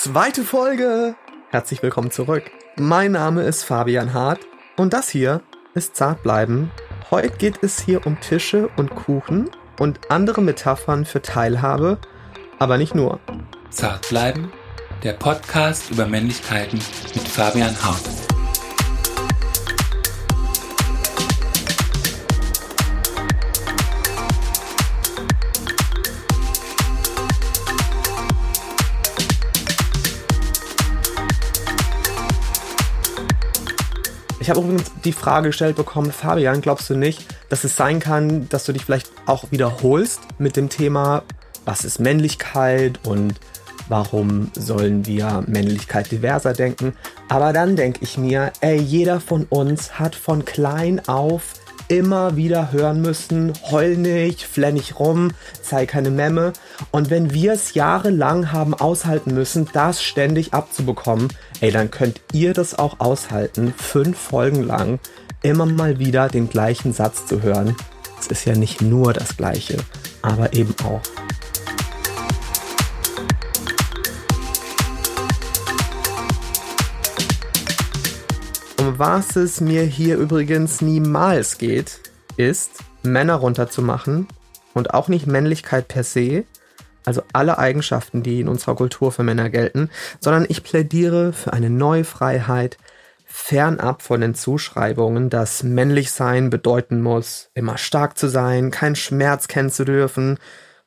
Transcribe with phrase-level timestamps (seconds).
[0.00, 1.16] Zweite Folge!
[1.50, 2.44] Herzlich willkommen zurück.
[2.76, 4.38] Mein Name ist Fabian Hart
[4.76, 5.42] und das hier
[5.74, 6.70] ist Zartbleiben.
[7.10, 9.50] Heute geht es hier um Tische und Kuchen
[9.80, 11.98] und andere Metaphern für Teilhabe,
[12.60, 13.18] aber nicht nur.
[13.70, 14.52] Zartbleiben,
[15.02, 16.78] der Podcast über Männlichkeiten
[17.16, 18.17] mit Fabian Hart.
[34.48, 38.48] Ich habe übrigens die Frage gestellt bekommen, Fabian, glaubst du nicht, dass es sein kann,
[38.48, 41.22] dass du dich vielleicht auch wiederholst mit dem Thema,
[41.66, 43.34] was ist Männlichkeit und
[43.90, 46.94] warum sollen wir Männlichkeit diverser denken?
[47.28, 51.52] Aber dann denke ich mir, ey, jeder von uns hat von klein auf
[51.88, 56.52] immer wieder hören müssen, heul nicht, flenn nicht rum, sei keine Memme.
[56.90, 61.28] Und wenn wir es jahrelang haben aushalten müssen, das ständig abzubekommen,
[61.60, 64.98] ey, dann könnt ihr das auch aushalten, fünf Folgen lang
[65.42, 67.76] immer mal wieder den gleichen Satz zu hören.
[68.20, 69.76] Es ist ja nicht nur das gleiche,
[70.22, 71.00] aber eben auch.
[78.98, 82.00] Was es mir hier übrigens niemals geht,
[82.36, 84.26] ist, Männer runterzumachen
[84.74, 86.42] und auch nicht Männlichkeit per se,
[87.04, 89.88] also alle Eigenschaften, die in unserer Kultur für Männer gelten,
[90.18, 92.76] sondern ich plädiere für eine neue Freiheit,
[93.24, 99.46] fernab von den Zuschreibungen, dass männlich sein bedeuten muss, immer stark zu sein, keinen Schmerz
[99.46, 100.38] kennen zu dürfen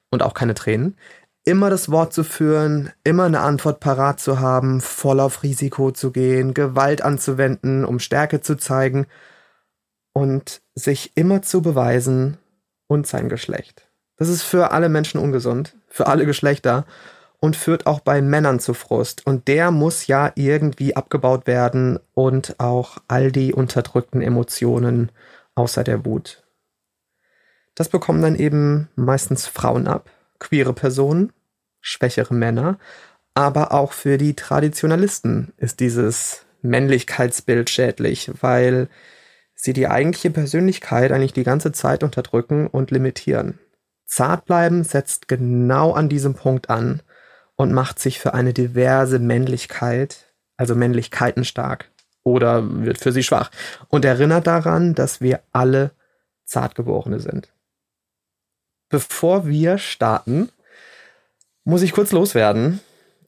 [0.10, 0.98] und auch keine Tränen
[1.44, 6.12] immer das Wort zu führen, immer eine Antwort parat zu haben, voll auf Risiko zu
[6.12, 9.08] gehen, Gewalt anzuwenden, um Stärke zu zeigen
[10.14, 12.38] und sich immer zu beweisen
[12.88, 13.90] und sein Geschlecht.
[14.18, 16.86] Das ist für alle Menschen ungesund, für alle Geschlechter
[17.40, 19.26] und führt auch bei Männern zu Frust.
[19.26, 25.12] Und der muss ja irgendwie abgebaut werden und auch all die unterdrückten Emotionen
[25.56, 26.44] außer der Wut.
[27.74, 31.32] Das bekommen dann eben meistens Frauen ab, queere Personen,
[31.80, 32.78] schwächere Männer,
[33.34, 38.90] aber auch für die Traditionalisten ist dieses Männlichkeitsbild schädlich, weil
[39.56, 43.60] sie die eigentliche Persönlichkeit eigentlich die ganze Zeit unterdrücken und limitieren.
[44.06, 47.02] Zartbleiben setzt genau an diesem Punkt an
[47.56, 51.90] und macht sich für eine diverse Männlichkeit, also Männlichkeiten stark
[52.24, 53.52] oder wird für sie schwach
[53.88, 55.92] und erinnert daran, dass wir alle
[56.46, 57.54] Zartgeborene sind.
[58.92, 60.50] Bevor wir starten,
[61.64, 62.82] muss ich kurz loswerden,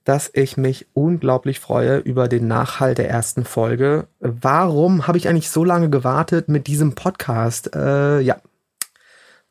[0.03, 4.07] dass ich mich unglaublich freue über den Nachhall der ersten Folge.
[4.19, 7.73] Warum habe ich eigentlich so lange gewartet mit diesem Podcast?
[7.73, 8.41] Äh, ja,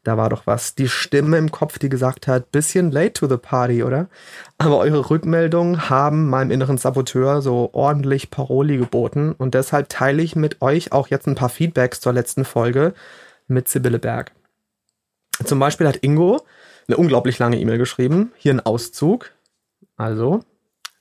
[0.04, 0.74] da war doch was.
[0.74, 4.08] Die Stimme im Kopf, die gesagt hat, bisschen late to the party, oder?
[4.58, 10.36] Aber eure Rückmeldungen haben meinem inneren Saboteur so ordentlich Paroli geboten und deshalb teile ich
[10.36, 12.92] mit euch auch jetzt ein paar Feedbacks zur letzten Folge
[13.48, 14.32] mit Sibylle Berg.
[15.44, 16.44] Zum Beispiel hat Ingo
[16.88, 18.32] eine unglaublich lange E-Mail geschrieben.
[18.36, 19.32] Hier ein Auszug.
[19.96, 20.44] Also,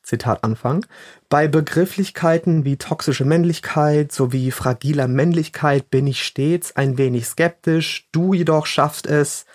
[0.03, 0.85] Zitat Anfang.
[1.29, 8.09] Bei Begrifflichkeiten wie toxische Männlichkeit sowie fragiler Männlichkeit bin ich stets ein wenig skeptisch.
[8.11, 9.45] Du jedoch schaffst es,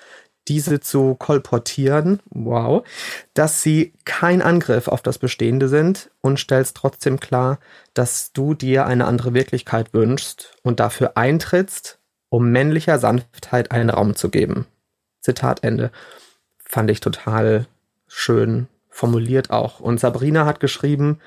[0.49, 2.87] diese zu kolportieren, wow,
[3.35, 7.59] dass sie kein Angriff auf das Bestehende sind und stellst trotzdem klar,
[7.95, 11.99] dass du dir eine andere Wirklichkeit wünschst und dafür eintrittst,
[12.37, 14.67] um männlicher Sanftheit einen Raum zu geben.
[15.23, 15.91] Zitat Ende.
[16.59, 17.65] Fand ich total
[18.09, 19.81] schön formuliert auch.
[19.81, 21.19] Und Sabrina hat geschrieben,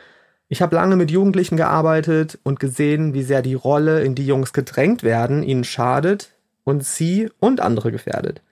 [0.49, 4.53] ich habe lange mit Jugendlichen gearbeitet und gesehen, wie sehr die Rolle, in die Jungs
[4.53, 6.29] gedrängt werden, ihnen schadet
[6.63, 8.43] und sie und andere gefährdet.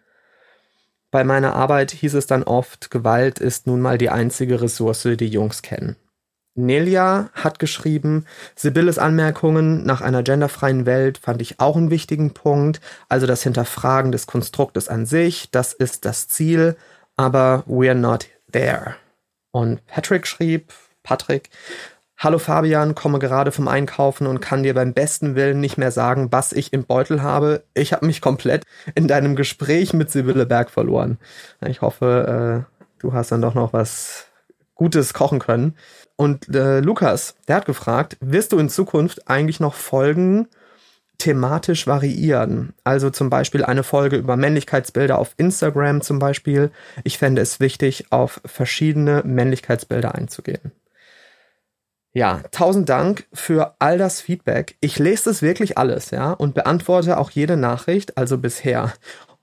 [1.11, 5.27] Bei meiner Arbeit hieß es dann oft, Gewalt ist nun mal die einzige Ressource, die
[5.27, 5.95] Jungs kennen.
[6.57, 8.25] Nelia hat geschrieben,
[8.55, 12.81] Sibylles Anmerkungen nach einer genderfreien Welt fand ich auch einen wichtigen Punkt.
[13.09, 16.75] Also das Hinterfragen des Konstruktes an sich, das ist das Ziel,
[17.15, 18.95] aber we're not there.
[19.51, 20.73] Und Patrick schrieb,
[21.03, 21.49] Patrick,
[22.19, 26.31] Hallo Fabian, komme gerade vom Einkaufen und kann dir beim besten Willen nicht mehr sagen,
[26.31, 27.63] was ich im Beutel habe.
[27.75, 28.63] Ich habe mich komplett
[28.95, 31.19] in deinem Gespräch mit Sibylle Berg verloren.
[31.63, 34.25] Ich hoffe, äh, du hast dann doch noch was
[34.73, 35.75] Gutes kochen können.
[36.17, 40.47] Und äh, Lukas, der hat gefragt, wirst du in Zukunft eigentlich noch Folgen
[41.19, 42.73] thematisch variieren?
[42.83, 46.71] Also zum Beispiel eine Folge über Männlichkeitsbilder auf Instagram zum Beispiel.
[47.03, 50.71] Ich fände es wichtig, auf verschiedene Männlichkeitsbilder einzugehen.
[52.13, 54.75] Ja, tausend Dank für all das Feedback.
[54.79, 58.91] Ich lese das wirklich alles, ja, und beantworte auch jede Nachricht, also bisher.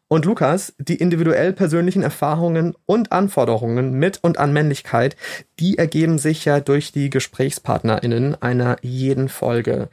[0.09, 5.17] Und Lukas, die individuell persönlichen Erfahrungen und Anforderungen mit und an Männlichkeit,
[5.59, 9.89] die ergeben sich ja durch die GesprächspartnerInnen einer jeden Folge.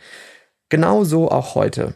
[0.69, 1.95] Genauso auch heute.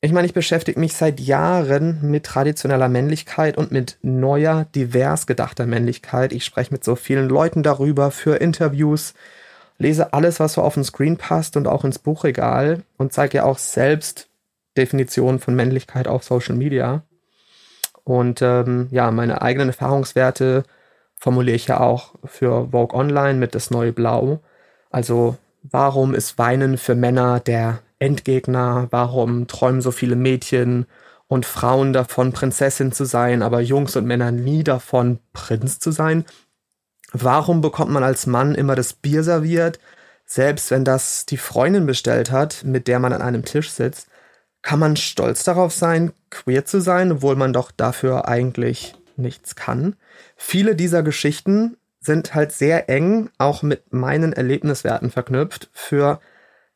[0.00, 5.66] Ich meine, ich beschäftige mich seit Jahren mit traditioneller Männlichkeit und mit neuer, divers gedachter
[5.66, 6.32] Männlichkeit.
[6.32, 9.14] Ich spreche mit so vielen Leuten darüber für Interviews,
[9.76, 13.44] lese alles, was so auf den Screen passt und auch ins Buchregal und zeige ja
[13.44, 14.28] auch selbst
[14.76, 17.02] Definitionen von Männlichkeit auf Social Media.
[18.08, 20.62] Und ähm, ja, meine eigenen Erfahrungswerte
[21.18, 24.40] formuliere ich ja auch für Vogue Online mit das neue Blau.
[24.88, 28.88] Also warum ist Weinen für Männer der Endgegner?
[28.90, 30.86] Warum träumen so viele Mädchen
[31.26, 36.24] und Frauen davon, Prinzessin zu sein, aber Jungs und Männer nie davon, Prinz zu sein?
[37.12, 39.80] Warum bekommt man als Mann immer das Bier serviert,
[40.24, 44.07] selbst wenn das die Freundin bestellt hat, mit der man an einem Tisch sitzt?
[44.62, 49.96] Kann man stolz darauf sein, queer zu sein, obwohl man doch dafür eigentlich nichts kann?
[50.36, 55.68] Viele dieser Geschichten sind halt sehr eng auch mit meinen Erlebniswerten verknüpft.
[55.72, 56.20] Für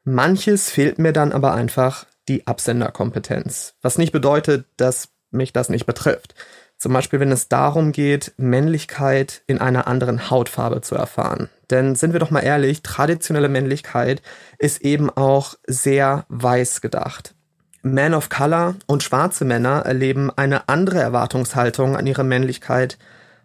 [0.05, 5.87] Manches fehlt mir dann aber einfach die Absenderkompetenz, was nicht bedeutet, dass mich das nicht
[5.87, 6.35] betrifft.
[6.77, 11.49] Zum Beispiel, wenn es darum geht, Männlichkeit in einer anderen Hautfarbe zu erfahren.
[11.71, 14.21] Denn sind wir doch mal ehrlich, traditionelle Männlichkeit
[14.59, 17.35] ist eben auch sehr weiß gedacht.
[17.83, 22.97] Men of Color und schwarze Männer erleben eine andere Erwartungshaltung an ihre Männlichkeit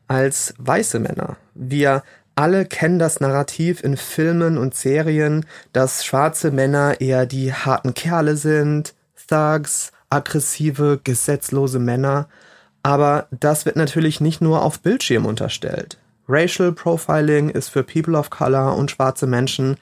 [0.07, 1.37] als weiße Männer.
[1.55, 2.03] Wir
[2.35, 8.37] alle kennen das Narrativ in Filmen und Serien, dass schwarze Männer eher die harten Kerle
[8.37, 8.93] sind,
[9.27, 12.29] Thugs, aggressive, gesetzlose Männer.
[12.83, 15.97] Aber das wird natürlich nicht nur auf Bildschirm unterstellt.
[16.29, 19.77] Racial Profiling ist für People of Color und schwarze Menschen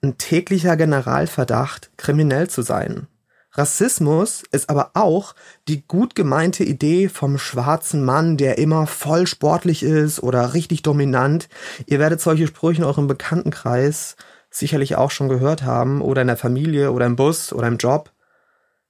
[0.00, 3.08] ein täglicher Generalverdacht, kriminell zu sein.
[3.56, 5.34] Rassismus ist aber auch
[5.68, 11.48] die gut gemeinte Idee vom schwarzen Mann, der immer voll sportlich ist oder richtig dominant.
[11.86, 14.16] Ihr werdet solche Sprüche in eurem Bekanntenkreis
[14.50, 18.12] sicherlich auch schon gehört haben oder in der Familie oder im Bus oder im Job.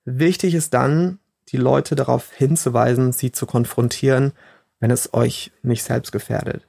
[0.05, 1.19] Wichtig ist dann,
[1.49, 4.33] die Leute darauf hinzuweisen, sie zu konfrontieren,
[4.81, 6.65] wenn es euch nicht selbst gefährdet.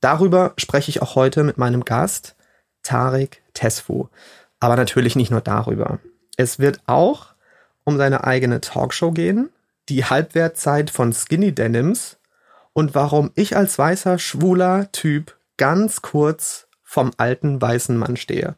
[0.00, 2.36] Darüber spreche ich auch heute mit meinem Gast,
[2.82, 4.08] Tarek Tesfu.
[4.60, 5.98] Aber natürlich nicht nur darüber.
[6.36, 7.34] Es wird auch
[7.84, 9.50] um seine eigene Talkshow gehen,
[9.88, 12.18] die Halbwertzeit von Skinny Denims
[12.72, 18.56] und warum ich als weißer, schwuler Typ ganz kurz vom alten weißen Mann stehe.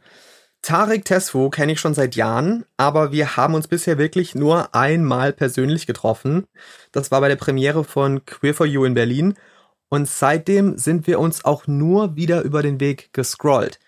[0.62, 5.32] Tarek Tesfu kenne ich schon seit Jahren, aber wir haben uns bisher wirklich nur einmal
[5.32, 6.46] persönlich getroffen.
[6.92, 9.34] Das war bei der Premiere von Queer for You in Berlin.
[9.88, 13.78] Und seitdem sind wir uns auch nur wieder über den Weg gescrollt.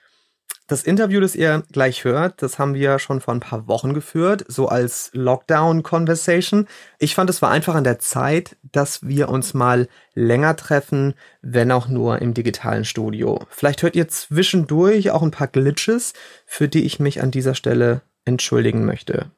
[0.71, 4.45] Das Interview, das ihr gleich hört, das haben wir schon vor ein paar Wochen geführt,
[4.47, 6.69] so als Lockdown-Conversation.
[7.01, 11.73] Ich fand, es war einfach an der Zeit, dass wir uns mal länger treffen, wenn
[11.73, 13.41] auch nur im digitalen Studio.
[13.51, 16.13] Vielleicht hört ihr zwischendurch auch ein paar Glitches,
[16.47, 19.33] für die ich mich an dieser Stelle entschuldigen möchte.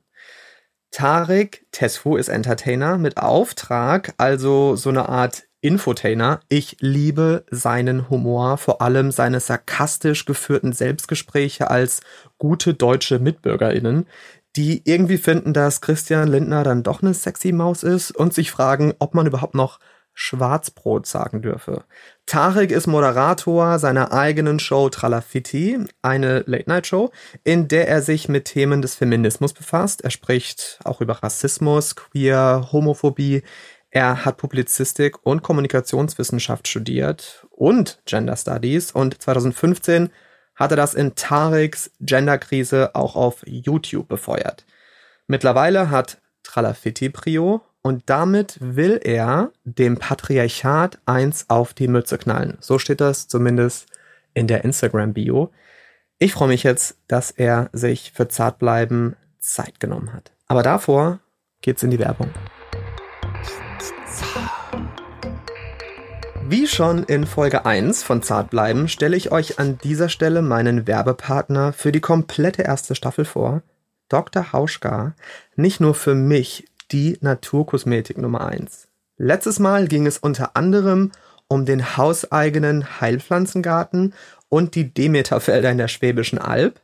[0.90, 6.40] Tarek Tesfu ist Entertainer mit Auftrag, also so eine Art Infotainer.
[6.48, 12.00] Ich liebe seinen Humor, vor allem seine sarkastisch geführten Selbstgespräche als
[12.36, 14.06] gute deutsche MitbürgerInnen,
[14.56, 18.92] die irgendwie finden, dass Christian Lindner dann doch eine sexy Maus ist und sich fragen,
[18.98, 19.78] ob man überhaupt noch
[20.14, 21.84] Schwarzbrot sagen dürfe.
[22.26, 27.10] Tarek ist Moderator seiner eigenen Show Tralafitti, eine Late-Night-Show,
[27.44, 30.02] in der er sich mit Themen des Feminismus befasst.
[30.02, 33.42] Er spricht auch über Rassismus, Queer, Homophobie,
[33.94, 40.08] er hat Publizistik und Kommunikationswissenschaft studiert und Gender Studies und 2015
[40.54, 44.64] hat er das in Tareks Genderkrise auch auf YouTube befeuert.
[45.26, 52.56] Mittlerweile hat Tralafitti Prio und damit will er dem Patriarchat eins auf die Mütze knallen.
[52.60, 53.88] So steht das zumindest
[54.32, 55.52] in der Instagram-Bio.
[56.18, 60.32] Ich freue mich jetzt, dass er sich für Zartbleiben Zeit genommen hat.
[60.46, 61.18] Aber davor
[61.60, 62.30] geht's in die Werbung.
[66.48, 71.72] Wie schon in Folge 1 von Zartbleiben stelle ich euch an dieser Stelle meinen Werbepartner
[71.72, 73.62] für die komplette erste Staffel vor,
[74.08, 74.52] Dr.
[74.52, 75.14] Hauschka,
[75.56, 78.88] nicht nur für mich die Naturkosmetik Nummer 1.
[79.16, 81.12] Letztes Mal ging es unter anderem
[81.48, 84.14] um den hauseigenen Heilpflanzengarten
[84.48, 86.80] und die Demeterfelder in der Schwäbischen Alb.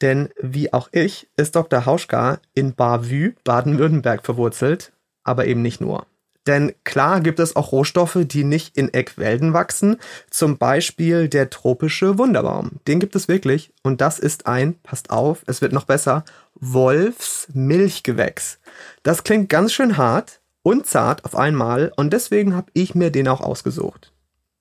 [0.00, 1.86] Denn wie auch ich ist Dr.
[1.86, 4.92] Hauschka in Bavü, Baden-Württemberg verwurzelt,
[5.24, 6.06] aber eben nicht nur.
[6.46, 9.98] Denn klar gibt es auch Rohstoffe, die nicht in Eckwälden wachsen.
[10.28, 12.80] Zum Beispiel der tropische Wunderbaum.
[12.86, 13.72] Den gibt es wirklich.
[13.82, 18.58] Und das ist ein, passt auf, es wird noch besser, Wolfsmilchgewächs.
[19.02, 23.28] Das klingt ganz schön hart, und zart auf einmal und deswegen habe ich mir den
[23.28, 24.12] auch ausgesucht.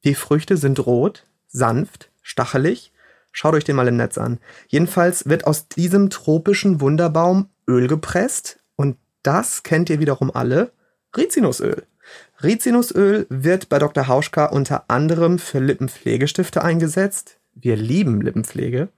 [0.04, 2.92] Die Früchte sind rot, sanft, stachelig.
[3.32, 4.40] Schaut euch den mal im Netz an.
[4.68, 10.72] Jedenfalls wird aus diesem tropischen Wunderbaum Öl gepresst und das kennt ihr wiederum alle,
[11.16, 11.84] Rizinusöl.
[12.42, 14.08] Rizinusöl wird bei Dr.
[14.08, 17.40] Hauschka unter anderem für Lippenpflegestifte eingesetzt.
[17.54, 18.90] Wir lieben Lippenpflege.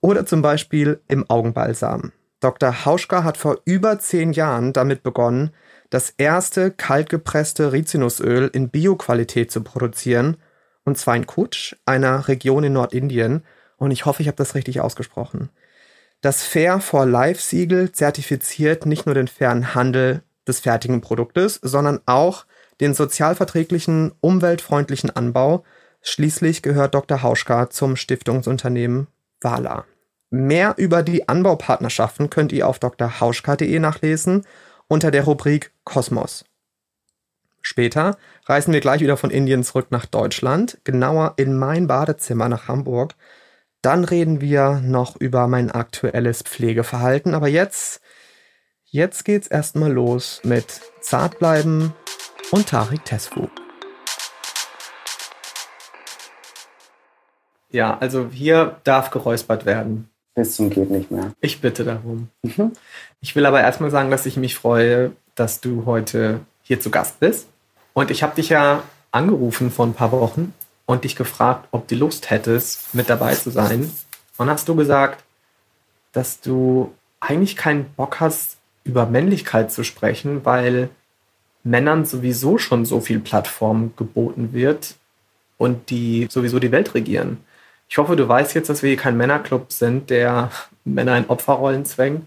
[0.00, 2.12] Oder zum Beispiel im Augenbalsam.
[2.40, 2.84] Dr.
[2.84, 5.50] Hauschka hat vor über zehn Jahren damit begonnen,
[5.90, 10.36] das erste kaltgepresste Rizinusöl in Bioqualität zu produzieren,
[10.84, 13.42] und zwar in Kutsch, einer Region in Nordindien,
[13.76, 15.50] und ich hoffe, ich habe das richtig ausgesprochen.
[16.20, 22.00] Das Fair for Life Siegel zertifiziert nicht nur den fairen Handel des fertigen Produktes, sondern
[22.06, 22.46] auch
[22.80, 25.64] den sozialverträglichen, umweltfreundlichen Anbau.
[26.02, 27.22] Schließlich gehört Dr.
[27.22, 29.08] Hauschka zum Stiftungsunternehmen
[29.40, 29.84] Wala.
[30.30, 34.44] Mehr über die Anbaupartnerschaften könnt ihr auf drhauschka.de nachlesen
[34.86, 36.44] unter der Rubrik Kosmos.
[37.62, 42.68] Später reisen wir gleich wieder von Indien zurück nach Deutschland, genauer in mein Badezimmer nach
[42.68, 43.14] Hamburg.
[43.82, 48.00] Dann reden wir noch über mein aktuelles Pflegeverhalten, aber jetzt,
[48.90, 51.92] jetzt geht's erstmal los mit Zartbleiben
[52.50, 53.48] und Tarik Tesfu.
[57.70, 60.08] Ja, also hier darf geräuspert werden.
[60.34, 61.32] Bis zum geht nicht mehr.
[61.40, 62.28] Ich bitte darum.
[62.42, 62.72] Mhm.
[63.20, 67.20] Ich will aber erstmal sagen, dass ich mich freue, dass du heute hier zu Gast
[67.20, 67.48] bist.
[67.92, 70.54] Und ich habe dich ja angerufen vor ein paar Wochen
[70.86, 73.92] und dich gefragt, ob du Lust hättest, mit dabei zu sein.
[74.38, 75.24] Und hast du gesagt,
[76.12, 78.57] dass du eigentlich keinen Bock hast,
[78.88, 80.88] über Männlichkeit zu sprechen, weil
[81.62, 84.94] Männern sowieso schon so viel Plattform geboten wird
[85.58, 87.38] und die sowieso die Welt regieren.
[87.88, 90.50] Ich hoffe, du weißt jetzt, dass wir hier kein Männerclub sind, der
[90.84, 92.26] Männer in Opferrollen zwängt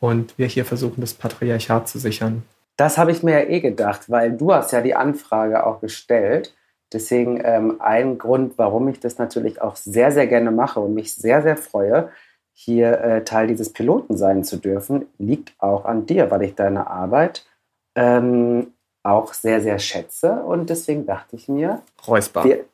[0.00, 2.42] und wir hier versuchen, das Patriarchat zu sichern.
[2.76, 6.54] Das habe ich mir ja eh gedacht, weil du hast ja die Anfrage auch gestellt.
[6.92, 11.14] Deswegen ähm, ein Grund, warum ich das natürlich auch sehr, sehr gerne mache und mich
[11.14, 12.10] sehr, sehr freue,
[12.60, 16.88] hier äh, Teil dieses Piloten sein zu dürfen, liegt auch an dir, weil ich deine
[16.88, 17.46] Arbeit
[17.94, 18.72] ähm,
[19.04, 20.42] auch sehr, sehr schätze.
[20.42, 22.42] Und deswegen dachte ich mir, Räusper.
[22.42, 22.64] Wir,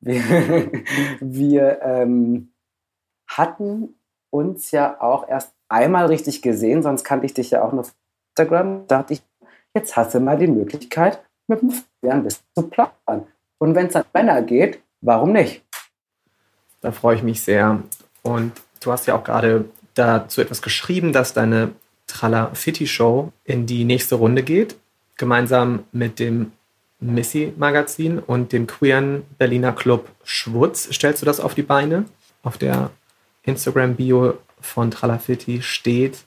[0.00, 0.22] wir,
[1.20, 2.48] wir ähm,
[3.28, 3.96] hatten
[4.30, 7.94] uns ja auch erst einmal richtig gesehen, sonst kannte ich dich ja auch nur auf
[8.30, 8.86] Instagram.
[8.86, 9.22] Da dachte ich,
[9.74, 13.26] jetzt hast du mal die Möglichkeit, mit dem Feuer ein bisschen zu plaudern.
[13.58, 15.62] Und wenn es an Männer geht, warum nicht?
[16.80, 17.82] Da freue ich mich sehr.
[18.22, 21.72] Und du hast ja auch gerade dazu etwas geschrieben, dass deine
[22.06, 24.76] Tralla Fitti Show in die nächste Runde geht,
[25.16, 26.52] gemeinsam mit dem
[27.00, 30.88] Missy-Magazin und dem queeren Berliner Club Schwutz.
[30.92, 32.04] Stellst du das auf die Beine?
[32.42, 32.90] Auf der
[33.42, 36.24] Instagram-Bio von Tralafitti steht,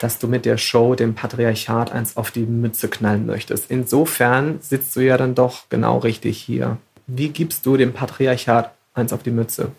[0.00, 3.70] dass du mit der Show dem Patriarchat eins auf die Mütze knallen möchtest.
[3.70, 6.76] Insofern sitzt du ja dann doch genau richtig hier.
[7.06, 9.72] Wie gibst du dem Patriarchat eins auf die Mütze?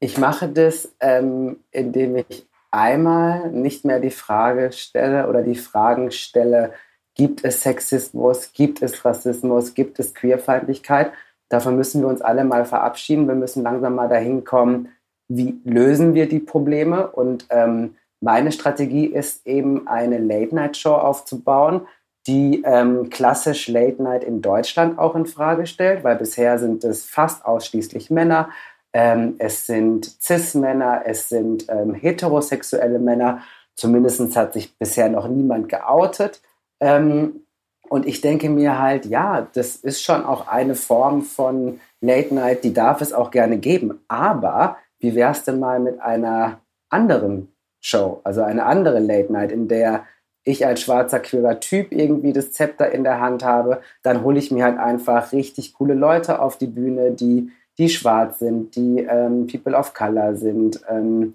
[0.00, 6.10] Ich mache das, ähm, indem ich einmal nicht mehr die Frage stelle oder die Fragen
[6.10, 6.72] stelle,
[7.18, 8.52] Gibt es Sexismus?
[8.52, 9.74] Gibt es Rassismus?
[9.74, 11.10] Gibt es Queerfeindlichkeit?
[11.48, 13.26] Davon müssen wir uns alle mal verabschieden.
[13.26, 14.90] Wir müssen langsam mal dahin kommen,
[15.26, 17.08] wie lösen wir die Probleme?
[17.08, 21.88] Und ähm, meine Strategie ist eben, eine Late-Night-Show aufzubauen,
[22.28, 27.44] die ähm, klassisch Late-Night in Deutschland auch in Frage stellt, weil bisher sind es fast
[27.44, 28.50] ausschließlich Männer.
[28.98, 33.42] Ähm, es sind Cis-Männer, es sind ähm, heterosexuelle Männer.
[33.76, 36.40] Zumindest hat sich bisher noch niemand geoutet.
[36.80, 37.44] Ähm,
[37.88, 42.64] und ich denke mir halt, ja, das ist schon auch eine Form von Late Night,
[42.64, 44.00] die darf es auch gerne geben.
[44.08, 46.58] Aber wie wäre es denn mal mit einer
[46.90, 50.06] anderen Show, also eine andere Late Night, in der
[50.42, 54.50] ich als schwarzer queerer Typ irgendwie das Zepter in der Hand habe, dann hole ich
[54.50, 59.46] mir halt einfach richtig coole Leute auf die Bühne, die, die schwarz sind, die ähm,
[59.46, 60.80] People of Color sind.
[60.88, 61.34] Ähm,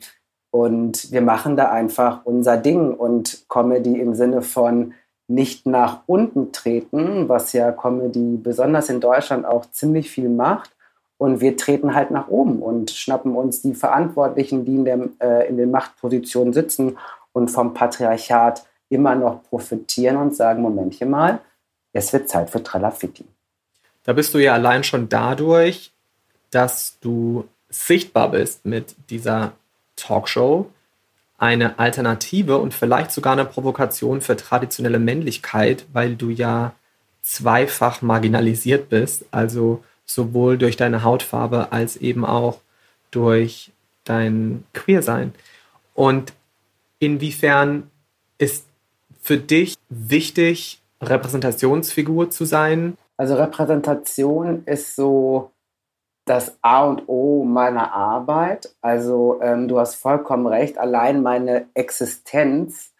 [0.51, 4.93] und wir machen da einfach unser Ding und Comedy im Sinne von,
[5.27, 10.71] nicht nach unten treten, was ja Comedy besonders in Deutschland auch ziemlich viel macht.
[11.17, 15.47] Und wir treten halt nach oben und schnappen uns die Verantwortlichen, die in, der, äh,
[15.47, 16.97] in den Machtpositionen sitzen
[17.31, 21.39] und vom Patriarchat immer noch profitieren und sagen, Momentchen mal,
[21.93, 23.25] es wird Zeit für Tralafitti.
[24.03, 25.92] Da bist du ja allein schon dadurch,
[26.53, 29.53] dass du sichtbar bist mit dieser
[29.95, 30.69] Talkshow,
[31.38, 36.74] eine Alternative und vielleicht sogar eine Provokation für traditionelle Männlichkeit, weil du ja
[37.22, 42.60] zweifach marginalisiert bist, also sowohl durch deine Hautfarbe als eben auch
[43.12, 43.72] durch
[44.03, 45.33] dein Queersein.
[45.93, 46.33] Und
[47.00, 47.89] inwiefern
[48.38, 48.65] ist
[49.22, 52.98] für dich wichtig, Repräsentationsfigur zu sein?
[53.17, 55.52] Also Repräsentation ist so
[56.25, 58.74] das A und O meiner Arbeit.
[58.82, 62.94] Also ähm, du hast vollkommen recht, allein meine Existenz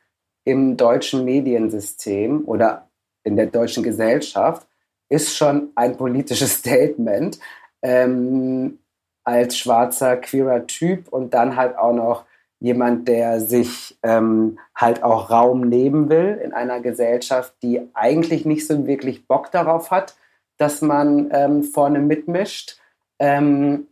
[0.46, 2.90] im deutschen Mediensystem oder
[3.24, 4.68] in der deutschen Gesellschaft
[5.10, 7.40] ist schon ein politisches Statement
[7.82, 8.80] ähm,
[9.24, 12.26] als schwarzer, queerer Typ und dann halt auch noch
[12.60, 18.66] jemand, der sich ähm, halt auch Raum nehmen will in einer Gesellschaft, die eigentlich nicht
[18.68, 20.16] so wirklich Bock darauf hat,
[20.58, 22.80] dass man ähm, vorne mitmischt.
[23.20, 23.88] Ähm,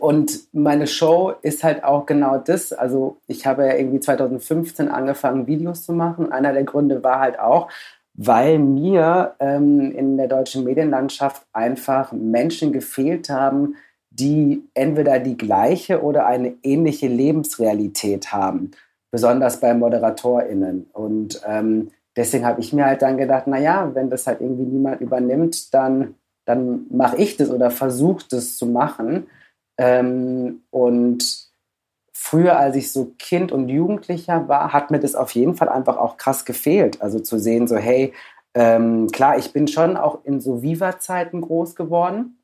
[0.00, 2.72] und meine Show ist halt auch genau das.
[2.72, 6.30] Also ich habe ja irgendwie 2015 angefangen, Videos zu machen.
[6.30, 7.68] Einer der Gründe war halt auch,
[8.14, 13.76] weil mir ähm, in der deutschen Medienlandschaft einfach Menschen gefehlt haben,
[14.10, 18.72] die entweder die gleiche oder eine ähnliche Lebensrealität haben,
[19.10, 20.90] besonders bei ModeratorInnen.
[20.92, 25.00] Und ähm, deswegen habe ich mir halt dann gedacht, naja, wenn das halt irgendwie niemand
[25.00, 29.26] übernimmt, dann, dann mache ich das oder versuche das zu machen.
[29.78, 31.50] Ähm, und
[32.12, 35.96] früher, als ich so Kind und Jugendlicher war, hat mir das auf jeden Fall einfach
[35.96, 37.00] auch krass gefehlt.
[37.02, 38.12] Also zu sehen, so, hey,
[38.54, 42.38] ähm, klar, ich bin schon auch in so Viva-Zeiten groß geworden.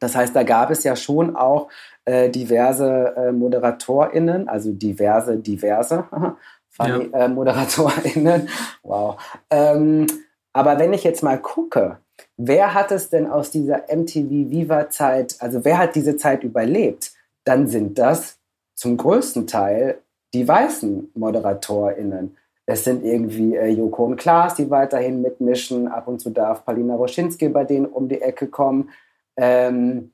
[0.00, 1.68] Das heißt, da gab es ja schon auch
[2.04, 6.04] äh, diverse äh, ModeratorInnen, also diverse, diverse
[6.68, 7.24] funny, ja.
[7.24, 8.48] äh, ModeratorInnen.
[8.82, 9.16] Wow.
[9.50, 10.06] Ähm,
[10.52, 11.98] aber wenn ich jetzt mal gucke,
[12.36, 17.12] wer hat es denn aus dieser MTV Viva-Zeit, also wer hat diese Zeit überlebt?
[17.44, 18.38] Dann sind das
[18.74, 19.98] zum größten Teil
[20.34, 22.36] die weißen ModeratorInnen.
[22.66, 25.88] Es sind irgendwie äh, Joko und Klaas, die weiterhin mitmischen.
[25.88, 28.90] Ab und zu darf Paulina Roschinski bei denen um die Ecke kommen.
[29.36, 30.12] Ähm,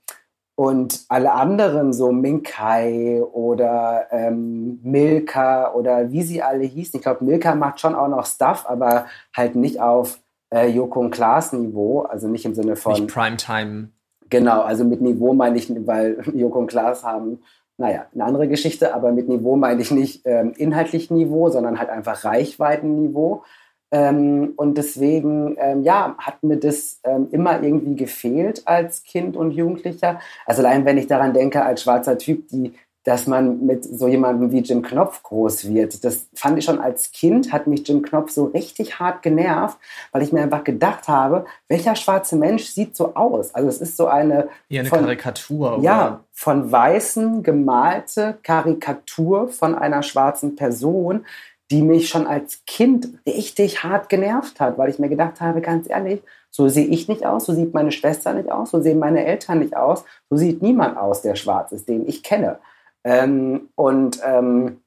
[0.54, 6.98] und alle anderen, so Minkai oder ähm, Milka oder wie sie alle hießen.
[6.98, 10.20] Ich glaube, Milka macht schon auch noch Stuff, aber halt nicht auf
[10.52, 12.92] äh, Joko und Klaas Niveau, also nicht im Sinne von.
[12.92, 13.88] Nicht Primetime.
[14.30, 17.40] Genau, also mit Niveau meine ich, weil Joko und Klaas haben
[17.78, 21.90] naja, eine andere Geschichte, aber mit Niveau meine ich nicht ähm, inhaltlich Niveau, sondern halt
[21.90, 23.42] einfach Reichweitenniveau.
[23.90, 29.50] Ähm, und deswegen, ähm, ja, hat mir das ähm, immer irgendwie gefehlt als Kind und
[29.50, 30.20] Jugendlicher.
[30.46, 32.72] Also allein wenn ich daran denke, als schwarzer Typ, die
[33.04, 36.04] dass man mit so jemandem wie Jim Knopf groß wird.
[36.04, 39.76] Das fand ich schon als Kind, hat mich Jim Knopf so richtig hart genervt,
[40.12, 43.54] weil ich mir einfach gedacht habe, welcher schwarze Mensch sieht so aus?
[43.54, 44.48] Also es ist so eine...
[44.68, 45.74] Wie eine von, Karikatur.
[45.74, 45.82] Oder?
[45.82, 51.26] Ja, von Weißen gemalte Karikatur von einer schwarzen Person,
[51.72, 55.88] die mich schon als Kind richtig hart genervt hat, weil ich mir gedacht habe, ganz
[55.88, 59.24] ehrlich, so sehe ich nicht aus, so sieht meine Schwester nicht aus, so sehen meine
[59.24, 62.58] Eltern nicht aus, so sieht niemand aus, der schwarz ist, den ich kenne.
[63.04, 64.82] Ähm, und ähm,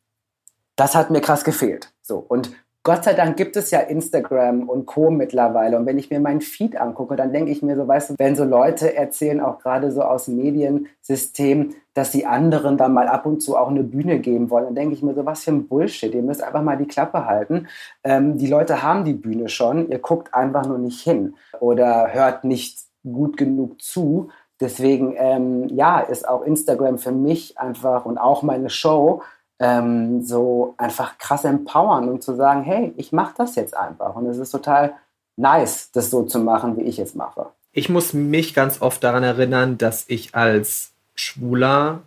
[0.75, 1.91] das hat mir krass gefehlt.
[2.01, 2.17] So.
[2.17, 2.51] Und
[2.86, 5.10] Gott sei Dank gibt es ja Instagram und Co.
[5.10, 5.75] mittlerweile.
[5.75, 8.36] Und wenn ich mir meinen Feed angucke, dann denke ich mir so, weißt du, wenn
[8.36, 13.25] so Leute erzählen, auch gerade so aus dem Mediensystem, dass sie anderen dann mal ab
[13.25, 15.67] und zu auch eine Bühne geben wollen, dann denke ich mir so, was für ein
[15.67, 16.13] Bullshit.
[16.13, 17.67] Ihr müsst einfach mal die Klappe halten.
[18.04, 19.89] Ähm, die Leute haben die Bühne schon.
[19.89, 24.30] Ihr guckt einfach nur nicht hin oder hört nicht gut genug zu.
[24.60, 29.22] Deswegen, ähm, ja, ist auch Instagram für mich einfach und auch meine Show
[29.60, 34.15] ähm, so einfach krass empowern und zu sagen, hey, ich mache das jetzt einfach.
[34.15, 34.94] Und es ist total
[35.38, 37.48] nice, das so zu machen, wie ich es mache.
[37.72, 42.02] Ich muss mich ganz oft daran erinnern, dass ich als schwuler,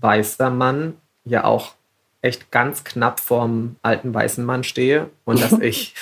[0.00, 1.72] weißer Mann ja auch
[2.22, 5.94] echt ganz knapp vorm alten weißen Mann stehe und dass ich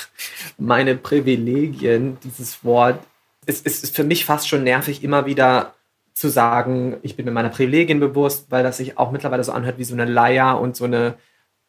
[0.58, 2.98] meine Privilegien, dieses Wort,
[3.46, 5.73] es ist für mich fast schon nervig, immer wieder
[6.14, 9.78] zu sagen, ich bin mir meiner Privilegien bewusst, weil das sich auch mittlerweile so anhört
[9.78, 11.14] wie so eine Leier und so eine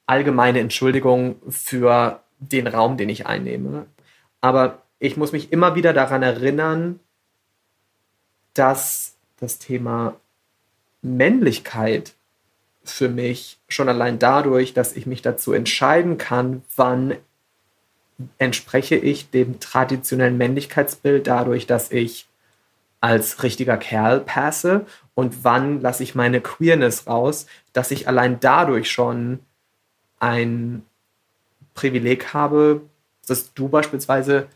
[0.05, 3.87] allgemeine Entschuldigung für den Raum, den ich einnehme.
[4.41, 6.99] Aber ich muss mich immer wieder daran erinnern,
[8.53, 10.15] dass das Thema
[11.01, 12.13] Männlichkeit
[12.83, 17.15] für mich schon allein dadurch, dass ich mich dazu entscheiden kann, wann
[18.37, 22.27] entspreche ich dem traditionellen Männlichkeitsbild dadurch, dass ich
[23.01, 28.89] als richtiger Kerl passe und wann lasse ich meine Queerness raus, dass ich allein dadurch
[28.89, 29.39] schon
[30.19, 30.83] ein
[31.73, 32.81] Privileg habe,
[33.27, 34.47] das du beispielsweise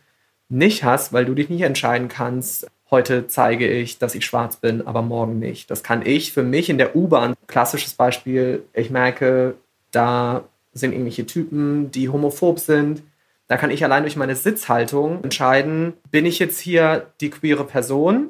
[0.49, 4.85] nicht hast, weil du dich nicht entscheiden kannst, heute zeige ich, dass ich schwarz bin,
[4.85, 5.69] aber morgen nicht.
[5.69, 7.35] Das kann ich für mich in der U-Bahn.
[7.47, 9.55] Klassisches Beispiel, ich merke,
[9.91, 13.03] da sind irgendwelche Typen, die homophob sind.
[13.49, 18.29] Da kann ich allein durch meine Sitzhaltung entscheiden, bin ich jetzt hier die queere Person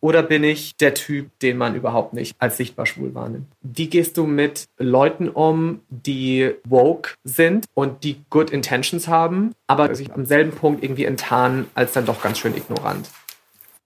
[0.00, 3.46] Oder bin ich der Typ, den man überhaupt nicht als sichtbar schwul wahrnimmt?
[3.62, 9.94] Wie gehst du mit Leuten um, die woke sind und die good intentions haben, aber
[9.94, 13.10] sich am selben Punkt irgendwie enttarnen als dann doch ganz schön ignorant?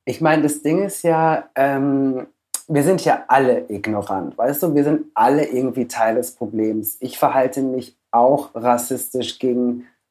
[0.05, 2.27] Ich meine, das Ding ist ja, ähm,
[2.67, 4.75] wir sind ja alle ignorant, weißt du?
[4.75, 6.97] Wir sind alle irgendwie Teil des Problems.
[7.01, 9.39] Ich verhalte mich auch rassistisch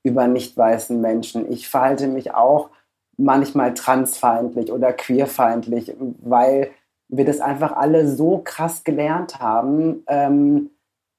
[0.03, 1.51] gegenüber nicht weißen Menschen.
[1.51, 2.69] Ich verhalte mich auch
[3.17, 6.71] manchmal transfeindlich oder queerfeindlich, weil
[7.09, 10.69] wir das einfach alle so krass gelernt haben, ähm,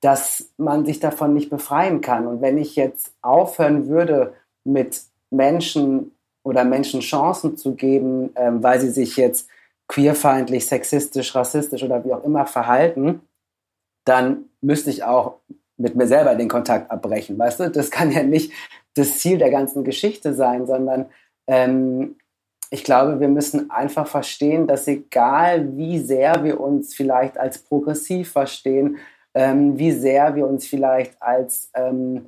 [0.01, 2.27] dass man sich davon nicht befreien kann.
[2.27, 4.33] Und wenn ich jetzt aufhören würde,
[4.65, 6.13] mit Menschen
[6.43, 9.49] oder Menschen Chancen zu geben, ähm, weil sie sich jetzt
[9.89, 13.21] queerfeindlich, sexistisch, rassistisch oder wie auch immer verhalten,
[14.05, 15.35] dann müsste ich auch
[15.81, 17.39] mit mir selber den Kontakt abbrechen.
[17.39, 18.53] Weißt du, das kann ja nicht
[18.95, 21.07] das Ziel der ganzen Geschichte sein, sondern
[21.47, 22.17] ähm,
[22.71, 28.31] ich glaube, wir müssen einfach verstehen, dass egal wie sehr wir uns vielleicht als progressiv
[28.31, 28.99] verstehen,
[29.35, 32.27] ähm, wie sehr wir uns vielleicht als ähm,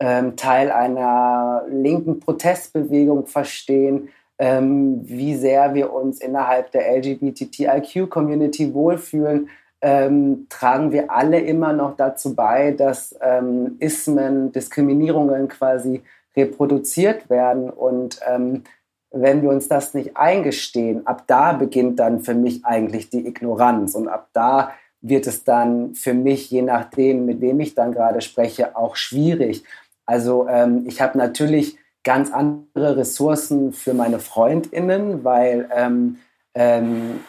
[0.00, 9.48] ähm, Teil einer linken Protestbewegung verstehen, ähm, wie sehr wir uns innerhalb der LGBTIQ-Community wohlfühlen,
[9.82, 16.02] ähm, tragen wir alle immer noch dazu bei, dass ähm, Ismen, Diskriminierungen quasi
[16.36, 17.68] reproduziert werden.
[17.68, 18.62] Und ähm,
[19.10, 23.94] wenn wir uns das nicht eingestehen, ab da beginnt dann für mich eigentlich die Ignoranz.
[23.96, 28.20] Und ab da wird es dann für mich, je nachdem, mit wem ich dann gerade
[28.20, 29.64] spreche, auch schwierig.
[30.06, 36.18] Also ähm, ich habe natürlich ganz andere Ressourcen für meine Freundinnen, weil ähm,
[36.54, 37.20] ähm,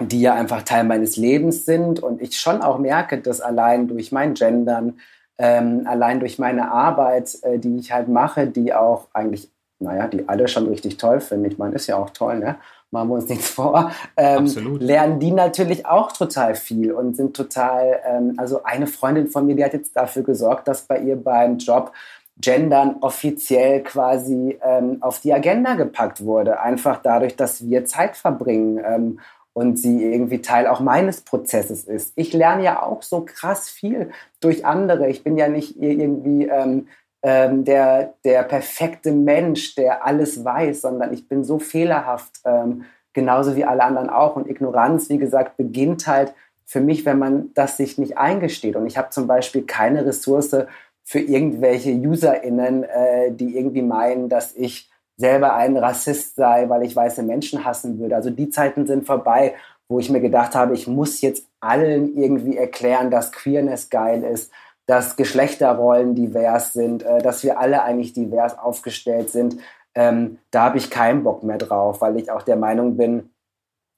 [0.00, 4.12] die ja einfach Teil meines Lebens sind und ich schon auch merke, dass allein durch
[4.12, 4.98] mein Gendern,
[5.38, 10.28] ähm, allein durch meine Arbeit, äh, die ich halt mache, die auch eigentlich, naja, die
[10.28, 11.46] alle schon richtig toll finden.
[11.46, 12.56] Ich meine, ist ja auch toll, ne?
[12.92, 13.92] Machen wir uns nichts vor.
[14.16, 14.46] Ähm,
[14.80, 19.54] lernen die natürlich auch total viel und sind total, ähm, also eine Freundin von mir,
[19.54, 21.92] die hat jetzt dafür gesorgt, dass bei ihr beim Job
[22.40, 26.60] Gendern offiziell quasi ähm, auf die Agenda gepackt wurde.
[26.60, 29.20] Einfach dadurch, dass wir Zeit verbringen ähm,
[29.52, 32.12] und sie irgendwie Teil auch meines Prozesses ist.
[32.16, 34.10] Ich lerne ja auch so krass viel
[34.40, 35.08] durch andere.
[35.08, 36.86] Ich bin ja nicht irgendwie ähm,
[37.22, 43.56] ähm, der, der perfekte Mensch, der alles weiß, sondern ich bin so fehlerhaft, ähm, genauso
[43.56, 44.36] wie alle anderen auch.
[44.36, 46.32] Und Ignoranz, wie gesagt, beginnt halt
[46.64, 48.76] für mich, wenn man das sich nicht eingesteht.
[48.76, 50.56] Und ich habe zum Beispiel keine Ressource
[51.02, 54.89] für irgendwelche UserInnen, äh, die irgendwie meinen, dass ich
[55.20, 58.16] selber ein Rassist sei, weil ich weiße Menschen hassen würde.
[58.16, 59.54] Also die Zeiten sind vorbei,
[59.88, 64.50] wo ich mir gedacht habe, ich muss jetzt allen irgendwie erklären, dass Queerness geil ist,
[64.86, 69.56] dass Geschlechterrollen divers sind, äh, dass wir alle eigentlich divers aufgestellt sind.
[69.94, 73.30] Ähm, da habe ich keinen Bock mehr drauf, weil ich auch der Meinung bin,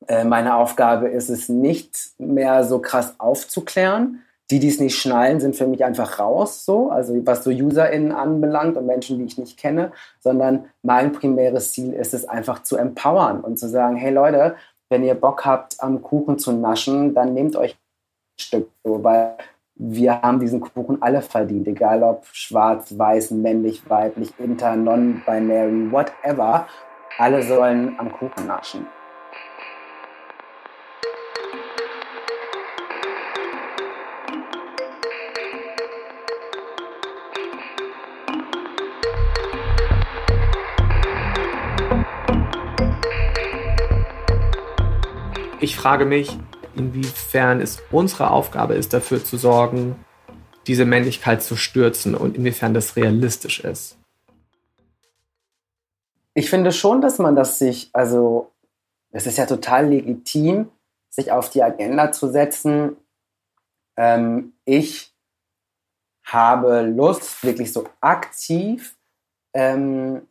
[0.09, 5.41] äh, meine Aufgabe ist es nicht mehr so krass aufzuklären, die, die es nicht schnallen,
[5.41, 9.39] sind für mich einfach raus, so, also was so UserInnen anbelangt und Menschen, die ich
[9.39, 14.13] nicht kenne, sondern mein primäres Ziel ist es einfach zu empowern und zu sagen, hey
[14.13, 14.57] Leute,
[14.91, 19.39] wenn ihr Bock habt, am Kuchen zu naschen, dann nehmt euch ein Stück, so, weil
[19.75, 26.67] wir haben diesen Kuchen alle verdient, egal ob schwarz, weiß, männlich, weiblich, inter, non-binary, whatever.
[27.17, 28.87] Alle sollen am Kuchen naschen.
[45.83, 46.39] Frage mich,
[46.77, 49.97] inwiefern es unsere Aufgabe ist, dafür zu sorgen,
[50.69, 53.99] diese Männlichkeit zu stürzen und inwiefern das realistisch ist.
[56.35, 58.53] Ich finde schon, dass man das sich, also
[59.11, 60.69] es ist ja total legitim,
[61.11, 62.97] sich auf die Agenda zu setzen.
[63.97, 65.13] Ähm, ich
[66.23, 68.97] habe Lust, wirklich so aktiv
[69.53, 70.29] ähm,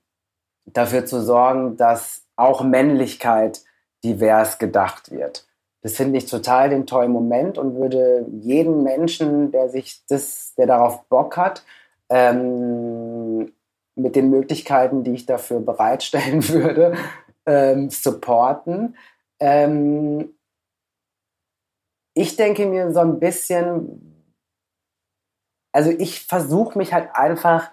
[0.63, 3.65] dafür zu sorgen, dass auch Männlichkeit
[4.03, 5.47] divers gedacht wird.
[5.81, 10.67] Das finde ich total den tollen Moment und würde jeden Menschen, der sich das, der
[10.67, 11.63] darauf Bock hat,
[12.09, 13.51] ähm,
[13.95, 16.95] mit den Möglichkeiten, die ich dafür bereitstellen würde,
[17.45, 18.95] ähm, supporten.
[19.39, 20.35] Ähm,
[22.13, 24.25] ich denke mir so ein bisschen,
[25.73, 27.71] also ich versuche mich halt einfach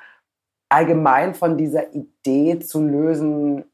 [0.70, 3.64] allgemein von dieser Idee zu lösen,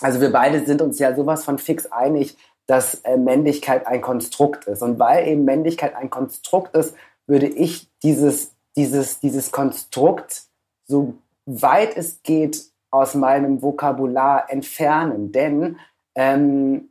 [0.00, 4.64] also wir beide sind uns ja sowas von fix einig, dass äh, Männlichkeit ein Konstrukt
[4.64, 4.82] ist.
[4.82, 6.94] Und weil eben Männlichkeit ein Konstrukt ist,
[7.26, 10.42] würde ich dieses, dieses, dieses Konstrukt
[10.86, 11.14] so
[11.46, 15.32] weit es geht aus meinem Vokabular entfernen.
[15.32, 15.78] Denn
[16.14, 16.88] ähm,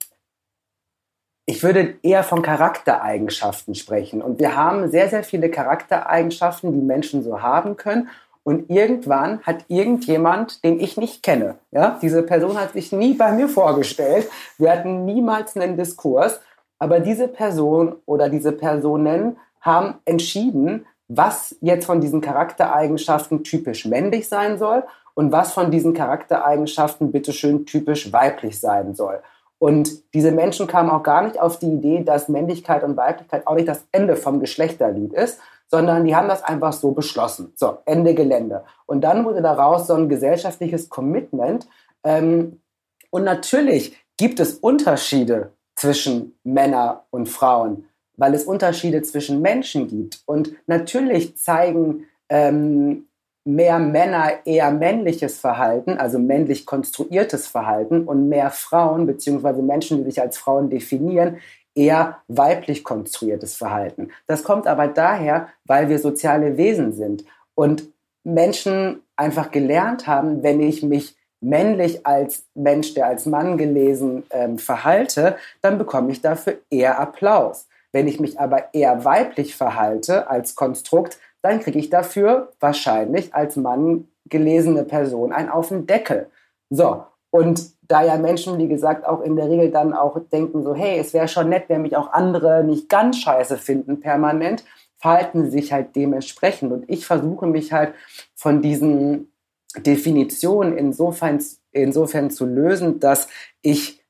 [1.46, 4.22] ich würde eher von Charaktereigenschaften sprechen.
[4.22, 8.10] Und wir haben sehr, sehr viele Charaktereigenschaften, die Menschen so haben können.
[8.44, 13.32] Und irgendwann hat irgendjemand, den ich nicht kenne, ja, diese Person hat sich nie bei
[13.32, 14.30] mir vorgestellt.
[14.58, 16.42] Wir hatten niemals einen Diskurs.
[16.80, 24.28] Aber diese Person oder diese Personen haben entschieden, was jetzt von diesen Charaktereigenschaften typisch männlich
[24.28, 29.22] sein soll und was von diesen Charaktereigenschaften bitteschön typisch weiblich sein soll.
[29.60, 33.56] Und diese Menschen kamen auch gar nicht auf die Idee, dass Männlichkeit und Weiblichkeit auch
[33.56, 35.40] nicht das Ende vom Geschlechterlied ist,
[35.74, 37.52] sondern die haben das einfach so beschlossen.
[37.56, 38.64] So, Ende Gelände.
[38.86, 41.68] Und dann wurde daraus so ein gesellschaftliches Commitment.
[42.04, 42.62] Ähm,
[43.10, 47.86] und natürlich gibt es Unterschiede zwischen Männern und Frauen,
[48.18, 50.22] weil es Unterschiede zwischen Menschen gibt.
[50.28, 53.08] Und natürlich zeigen ähm,
[53.44, 60.12] mehr Männer eher männliches Verhalten, also männlich konstruiertes Verhalten, und mehr Frauen beziehungsweise Menschen, die
[60.12, 61.38] sich als Frauen definieren,
[61.76, 64.10] eher weiblich konstruiertes Verhalten.
[64.28, 67.84] Das kommt aber daher, weil wir soziale Wesen sind und
[68.24, 74.58] Menschen einfach gelernt haben, wenn ich mich männlich als Mensch, der als Mann gelesen ähm,
[74.58, 77.68] verhalte, dann bekomme ich dafür eher Applaus.
[77.92, 83.58] Wenn ich mich aber eher weiblich verhalte als Konstrukt, dann kriege ich dafür wahrscheinlich als
[83.58, 86.28] Mann gelesene Person einen auf den Deckel.
[86.70, 90.74] So, und da ja Menschen, wie gesagt, auch in der Regel dann auch denken, so,
[90.74, 94.64] hey, es wäre schon nett, wenn mich auch andere nicht ganz scheiße finden permanent,
[94.98, 96.72] verhalten sie sich halt dementsprechend.
[96.72, 97.94] Und ich versuche mich halt
[98.36, 99.34] von diesen
[99.78, 103.28] Definition insofern, insofern zu lösen, dass
[103.62, 104.04] ich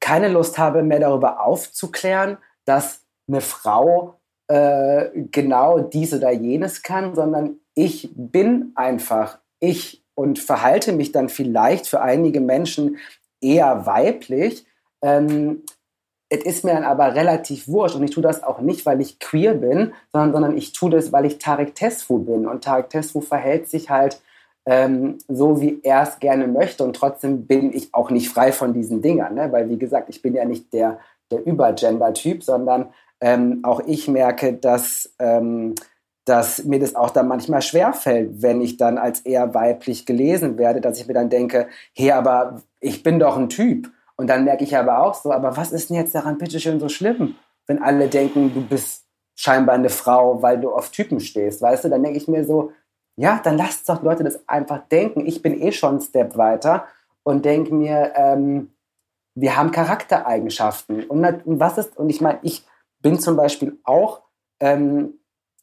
[0.00, 7.14] keine Lust habe, mehr darüber aufzuklären, dass eine Frau äh, genau dies oder jenes kann,
[7.14, 12.98] sondern ich bin einfach ich und verhalte mich dann vielleicht für einige Menschen
[13.40, 14.64] eher weiblich.
[15.02, 15.64] Ähm,
[16.28, 19.18] es ist mir dann aber relativ wurscht und ich tue das auch nicht, weil ich
[19.18, 23.20] queer bin, sondern, sondern ich tue das, weil ich Tarek Tesfu bin und Tarek Tesfu
[23.20, 24.22] verhält sich halt
[24.64, 26.84] ähm, so, wie er es gerne möchte.
[26.84, 29.50] Und trotzdem bin ich auch nicht frei von diesen Dingern, ne?
[29.50, 34.52] weil, wie gesagt, ich bin ja nicht der, der Übergender-Typ, sondern ähm, auch ich merke,
[34.52, 35.74] dass, ähm,
[36.24, 40.80] dass mir das auch dann manchmal schwerfällt, wenn ich dann als eher weiblich gelesen werde,
[40.80, 43.90] dass ich mir dann denke, hey, aber ich bin doch ein Typ.
[44.16, 46.88] Und dann merke ich aber auch so, aber was ist denn jetzt daran bitteschön so
[46.88, 47.34] schlimm,
[47.66, 49.04] wenn alle denken, du bist
[49.34, 51.88] scheinbar eine Frau, weil du auf Typen stehst, weißt du?
[51.88, 52.70] Dann denke ich mir so,
[53.16, 55.26] ja, dann lasst doch Leute das einfach denken.
[55.26, 56.86] Ich bin eh schon einen Step weiter
[57.24, 58.72] und denke mir, ähm,
[59.34, 61.04] wir haben Charaktereigenschaften.
[61.04, 62.66] Und, was ist, und ich meine, ich
[63.00, 64.22] bin zum Beispiel auch
[64.60, 65.14] ähm,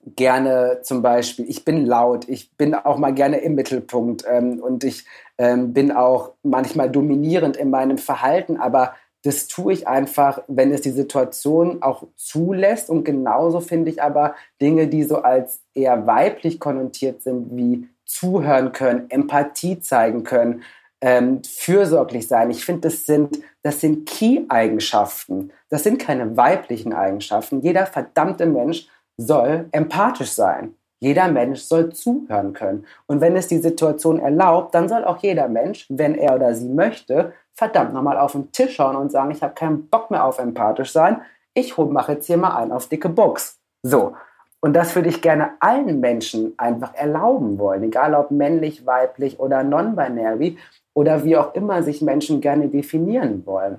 [0.05, 4.83] gerne zum Beispiel, ich bin laut, ich bin auch mal gerne im Mittelpunkt ähm, und
[4.83, 5.05] ich
[5.37, 10.81] ähm, bin auch manchmal dominierend in meinem Verhalten, aber das tue ich einfach, wenn es
[10.81, 12.89] die Situation auch zulässt.
[12.89, 18.71] Und genauso finde ich aber Dinge, die so als eher weiblich konnotiert sind, wie zuhören
[18.71, 20.63] können, Empathie zeigen können,
[21.01, 22.49] ähm, fürsorglich sein.
[22.49, 25.51] Ich finde, das sind, das sind Key-Eigenschaften.
[25.69, 27.61] Das sind keine weiblichen Eigenschaften.
[27.61, 28.87] Jeder verdammte Mensch
[29.19, 30.75] soll empathisch sein.
[31.01, 32.85] Jeder Mensch soll zuhören können.
[33.07, 36.67] Und wenn es die Situation erlaubt, dann soll auch jeder Mensch, wenn er oder sie
[36.67, 40.39] möchte, verdammt nochmal auf den Tisch schauen und sagen, ich habe keinen Bock mehr auf
[40.39, 41.21] empathisch sein.
[41.53, 43.57] Ich mache jetzt hier mal einen auf dicke Box.
[43.81, 44.13] So.
[44.61, 49.63] Und das würde ich gerne allen Menschen einfach erlauben wollen, egal ob männlich, weiblich oder
[49.63, 50.57] non-binary
[50.93, 53.77] oder wie auch immer sich Menschen gerne definieren wollen.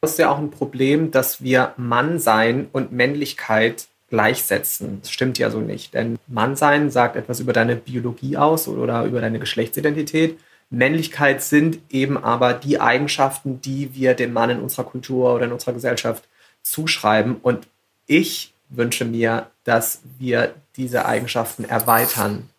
[0.00, 5.00] Das ist ja auch ein Problem, dass wir Mannsein und Männlichkeit gleichsetzen.
[5.00, 5.94] Das stimmt ja so nicht.
[5.94, 10.38] Denn Mannsein sagt etwas über deine Biologie aus oder über deine Geschlechtsidentität.
[10.68, 15.52] Männlichkeit sind eben aber die Eigenschaften, die wir dem Mann in unserer Kultur oder in
[15.52, 16.28] unserer Gesellschaft
[16.62, 17.36] zuschreiben.
[17.36, 17.66] Und
[18.06, 22.50] ich wünsche mir, dass wir diese Eigenschaften erweitern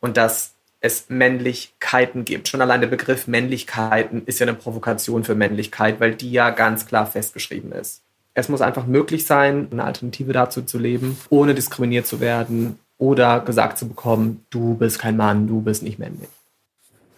[0.00, 2.48] und dass es Männlichkeiten gibt.
[2.48, 6.86] Schon allein der Begriff Männlichkeiten ist ja eine Provokation für Männlichkeit, weil die ja ganz
[6.86, 8.02] klar festgeschrieben ist.
[8.34, 13.40] Es muss einfach möglich sein, eine Alternative dazu zu leben, ohne diskriminiert zu werden oder
[13.40, 16.28] gesagt zu bekommen, du bist kein Mann, du bist nicht männlich.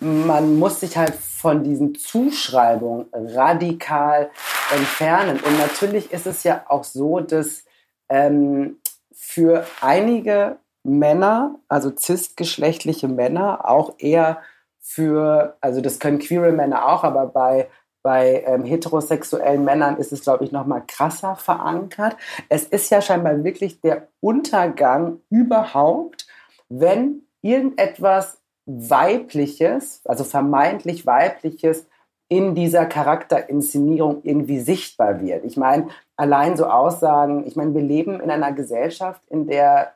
[0.01, 4.31] Man muss sich halt von diesen Zuschreibungen radikal
[4.75, 5.39] entfernen.
[5.39, 7.65] Und natürlich ist es ja auch so, dass
[8.09, 8.79] ähm,
[9.13, 14.41] für einige Männer, also cisgeschlechtliche Männer, auch eher
[14.81, 17.69] für, also das können queere Männer auch, aber bei
[18.03, 22.17] bei ähm, heterosexuellen Männern ist es, glaube ich, noch mal krasser verankert.
[22.49, 26.27] Es ist ja scheinbar wirklich der Untergang überhaupt,
[26.69, 31.87] wenn irgendetwas Weibliches, also vermeintlich Weibliches,
[32.29, 35.45] in dieser Charakterinszenierung irgendwie sichtbar wird.
[35.45, 39.93] Ich meine, allein so Aussagen, ich meine, wir leben in einer Gesellschaft, in der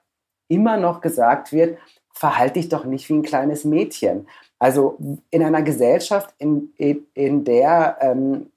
[0.49, 1.79] immer noch gesagt wird,
[2.13, 4.27] verhalte dich doch nicht wie ein kleines Mädchen.
[4.59, 4.97] Also
[5.31, 6.73] in einer Gesellschaft, in,
[7.15, 8.51] in, der ähm,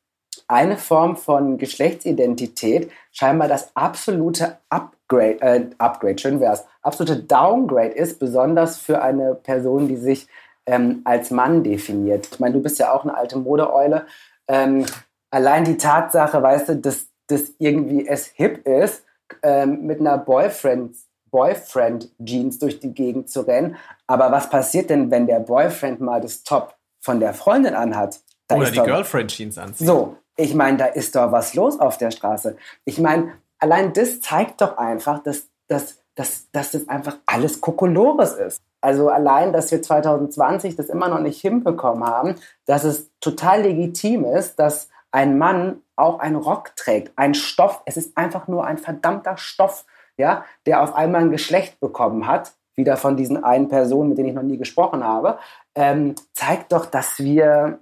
[0.48, 8.20] eine Form von Geschlechtsidentität scheinbar das absolute Upgrade, äh, Upgrade, schön wär's, absolute Downgrade ist,
[8.20, 10.28] besonders für eine Person, die sich
[10.66, 12.30] ähm, als Mann definiert.
[12.32, 14.06] Ich meine, du bist ja auch eine alte Modeeule.
[14.48, 14.86] Ähm,
[15.32, 19.04] allein die Tatsache, weißt du, dass, dass irgendwie es hip ist,
[19.44, 20.96] ähm, mit einer Boyfriend
[21.32, 23.76] Boyfriend Jeans durch die Gegend zu rennen.
[24.08, 28.20] Aber was passiert denn, wenn der Boyfriend mal das Top von der Freundin anhat?
[28.48, 29.88] Da Oder die Girlfriend Jeans anzieht.
[29.88, 32.56] So, ich meine, da ist doch was los auf der Straße.
[32.86, 38.34] Ich meine, allein das zeigt doch einfach, dass, dass, dass, dass das einfach alles Kokolores
[38.34, 38.62] ist.
[38.82, 44.24] Also allein, dass wir 2020 das immer noch nicht hinbekommen haben, dass es total legitim
[44.24, 47.82] ist, dass ein Mann auch einen Rock trägt, ein Stoff.
[47.86, 49.86] Es ist einfach nur ein verdammter Stoff,
[50.20, 54.30] ja, der auf einmal ein Geschlecht bekommen hat, wieder von diesen einen Personen, mit denen
[54.30, 55.40] ich noch nie gesprochen habe,
[55.76, 57.80] ähm, zeigt doch, dass wir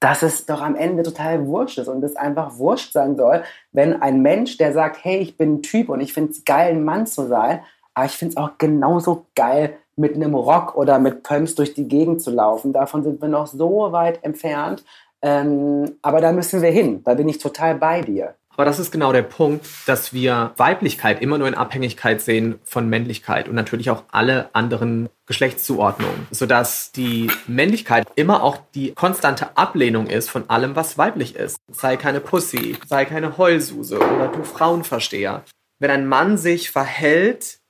[0.00, 4.00] dass es doch am Ende total wurscht ist und es einfach wurscht sein soll, wenn
[4.00, 6.84] ein Mensch, der sagt, hey, ich bin ein Typ und ich finde es geil, ein
[6.84, 7.62] Mann zu sein,
[7.94, 11.88] aber ich finde es auch genauso geil, mit einem Rock oder mit Pumps durch die
[11.88, 12.72] Gegend zu laufen.
[12.72, 14.84] Davon sind wir noch so weit entfernt.
[15.20, 17.02] Ähm, aber da müssen wir hin.
[17.02, 18.36] Da bin ich total bei dir.
[18.58, 22.88] Aber das ist genau der Punkt, dass wir Weiblichkeit immer nur in Abhängigkeit sehen von
[22.88, 30.08] Männlichkeit und natürlich auch alle anderen Geschlechtszuordnungen, sodass die Männlichkeit immer auch die konstante Ablehnung
[30.08, 31.58] ist von allem, was weiblich ist.
[31.70, 35.44] Sei keine Pussy, sei keine Heulsuse oder du Frauenversteher.
[35.78, 37.60] Wenn ein Mann sich verhält,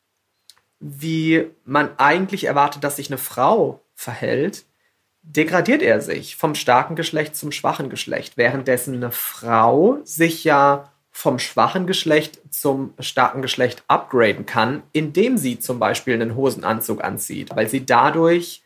[0.80, 4.64] wie man eigentlich erwartet, dass sich eine Frau verhält,
[5.28, 11.38] degradiert er sich vom starken Geschlecht zum schwachen Geschlecht, währenddessen eine Frau sich ja vom
[11.38, 17.68] schwachen Geschlecht zum starken Geschlecht upgraden kann, indem sie zum Beispiel einen Hosenanzug anzieht, weil
[17.68, 18.62] sie dadurch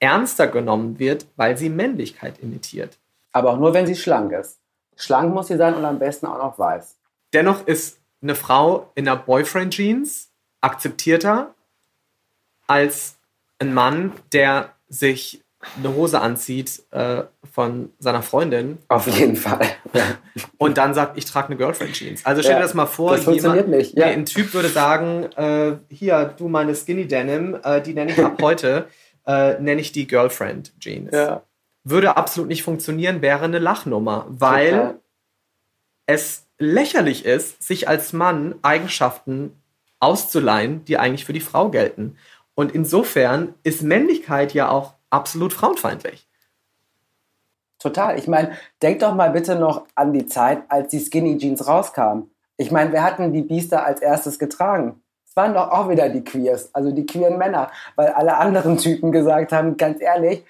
[0.00, 2.98] ernster genommen wird, weil sie Männlichkeit imitiert.
[3.32, 4.58] Aber auch nur, wenn sie schlank ist.
[4.96, 6.96] Schlank muss sie sein und am besten auch noch weiß.
[7.32, 11.54] Dennoch ist eine Frau in einer Boyfriend-Jeans akzeptierter
[12.66, 13.16] als
[13.58, 15.42] ein Mann, der sich
[15.76, 18.78] eine Hose anzieht äh, von seiner Freundin.
[18.88, 19.66] Auf jeden Fall.
[20.58, 22.24] Und dann sagt, ich trage eine Girlfriend-Jeans.
[22.24, 23.96] Also stell dir das mal vor, das jemand, nicht.
[23.96, 24.06] Ja.
[24.06, 28.24] Nee, ein Typ würde sagen, äh, hier, du meine Skinny Denim, äh, die nenne ich
[28.24, 28.88] ab heute,
[29.26, 31.10] äh, nenne ich die Girlfriend-Jeans.
[31.12, 31.42] Ja.
[31.84, 35.00] Würde absolut nicht funktionieren, wäre eine Lachnummer, weil Total.
[36.06, 39.52] es lächerlich ist, sich als Mann Eigenschaften
[39.98, 42.16] auszuleihen, die eigentlich für die Frau gelten.
[42.54, 46.26] Und insofern ist Männlichkeit ja auch absolut frauenfeindlich.
[47.78, 48.18] Total.
[48.18, 52.30] Ich meine, denk doch mal bitte noch an die Zeit, als die Skinny Jeans rauskamen.
[52.56, 55.02] Ich meine, wir hatten die Biester als erstes getragen.
[55.26, 59.12] Es waren doch auch wieder die Queers, also die queeren Männer, weil alle anderen Typen
[59.12, 60.44] gesagt haben, ganz ehrlich,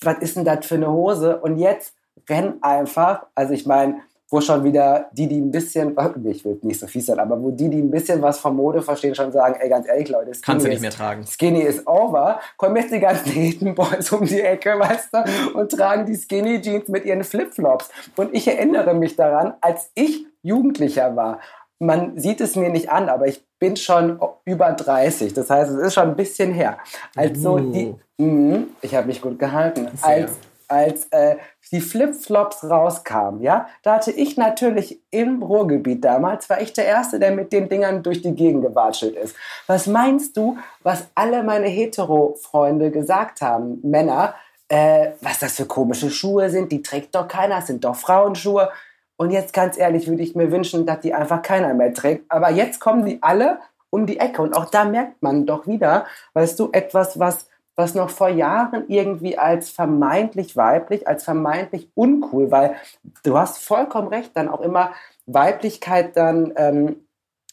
[0.00, 1.38] was ist denn das für eine Hose?
[1.40, 1.94] Und jetzt
[2.28, 6.80] rennen einfach, also ich meine, wo schon wieder die, die ein bisschen, ich will nicht
[6.80, 9.56] so fies sein, aber wo die, die ein bisschen was von Mode verstehen, schon sagen,
[9.60, 11.26] ey, ganz ehrlich, Leute, Skinny Kannst du nicht mehr tragen.
[11.26, 12.40] Skinny ist over.
[12.56, 16.60] Kommen jetzt die ganzen Hidden Boys um die Ecke, weißt du, und tragen die Skinny
[16.60, 17.90] Jeans mit ihren Flipflops.
[18.16, 21.40] Und ich erinnere mich daran, als ich Jugendlicher war,
[21.80, 25.32] man sieht es mir nicht an, aber ich bin schon über 30.
[25.32, 26.78] Das heißt, es ist schon ein bisschen her.
[27.16, 27.72] Also uh.
[27.72, 29.88] die, mh, ich habe mich gut gehalten.
[29.94, 30.08] Sehr.
[30.08, 30.32] Als
[30.70, 31.36] als äh,
[31.72, 37.18] die Flipflops rauskamen, ja, da hatte ich natürlich im Ruhrgebiet damals, war ich der Erste,
[37.18, 39.36] der mit den Dingern durch die Gegend gewatschelt ist.
[39.66, 44.34] Was meinst du, was alle meine Hetero-Freunde gesagt haben, Männer,
[44.68, 48.70] äh, was das für komische Schuhe sind, die trägt doch keiner, das sind doch Frauenschuhe.
[49.16, 52.24] Und jetzt ganz ehrlich würde ich mir wünschen, dass die einfach keiner mehr trägt.
[52.30, 53.58] Aber jetzt kommen die alle
[53.90, 54.40] um die Ecke.
[54.40, 57.49] Und auch da merkt man doch wieder, weißt du, etwas, was
[57.80, 62.74] was noch vor Jahren irgendwie als vermeintlich weiblich, als vermeintlich uncool, weil
[63.22, 64.92] du hast vollkommen recht, dann auch immer
[65.26, 66.96] Weiblichkeit dann ähm,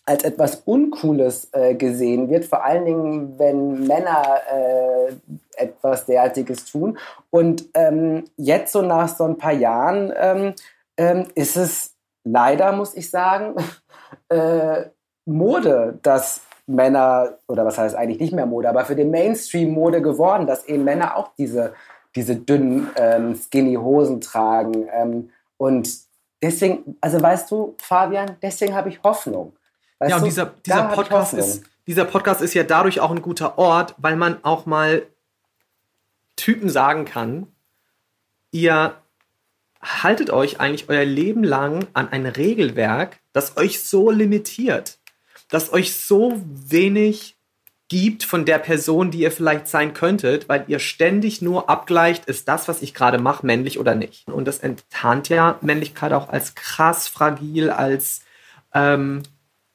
[0.05, 5.13] als etwas Uncooles äh, gesehen wird, vor allen Dingen, wenn Männer äh,
[5.57, 6.97] etwas derartiges tun.
[7.29, 10.53] Und ähm, jetzt so nach so ein paar Jahren ähm,
[10.97, 13.55] ähm ist es leider, muss ich sagen,
[14.29, 14.85] äh,
[15.25, 20.01] Mode, dass Männer, oder was heißt eigentlich nicht mehr Mode, aber für den Mainstream Mode
[20.01, 21.73] geworden, dass eben Männer auch diese,
[22.15, 24.87] diese dünnen ähm, skinny Hosen tragen.
[24.91, 25.89] Ähm, und
[26.41, 29.53] deswegen, also weißt du, Fabian, deswegen habe ich Hoffnung.
[29.99, 33.57] Weißt ja, und dieser, dieser, Podcast ist, dieser Podcast ist ja dadurch auch ein guter
[33.57, 35.03] Ort, weil man auch mal
[36.35, 37.47] Typen sagen kann,
[38.51, 38.93] ihr
[39.81, 44.96] haltet euch eigentlich euer Leben lang an ein Regelwerk, das euch so limitiert,
[45.49, 47.37] das euch so wenig
[47.89, 52.47] gibt von der Person, die ihr vielleicht sein könntet, weil ihr ständig nur abgleicht, ist
[52.47, 54.27] das, was ich gerade mache, männlich oder nicht.
[54.27, 58.21] Und das enttarnt ja Männlichkeit auch als krass fragil, als
[58.73, 59.23] ähm,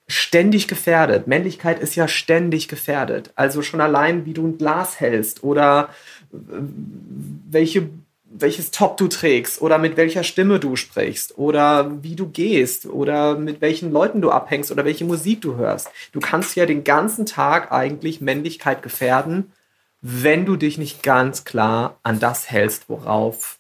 [0.09, 1.27] ständig gefährdet.
[1.27, 3.31] Männlichkeit ist ja ständig gefährdet.
[3.35, 5.89] Also schon allein, wie du ein Glas hältst oder
[6.33, 6.37] äh,
[7.51, 7.89] welche
[8.35, 13.37] welches Top du trägst oder mit welcher Stimme du sprichst oder wie du gehst oder
[13.37, 15.91] mit welchen Leuten du abhängst oder welche Musik du hörst.
[16.13, 19.53] Du kannst ja den ganzen Tag eigentlich Männlichkeit gefährden,
[20.01, 23.59] wenn du dich nicht ganz klar an das hältst, worauf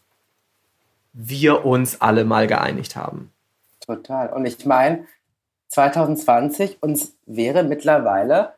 [1.12, 3.30] wir uns alle mal geeinigt haben.
[3.86, 4.32] Total.
[4.32, 5.06] Und ich meine,
[5.68, 8.54] 2020 uns wäre mittlerweile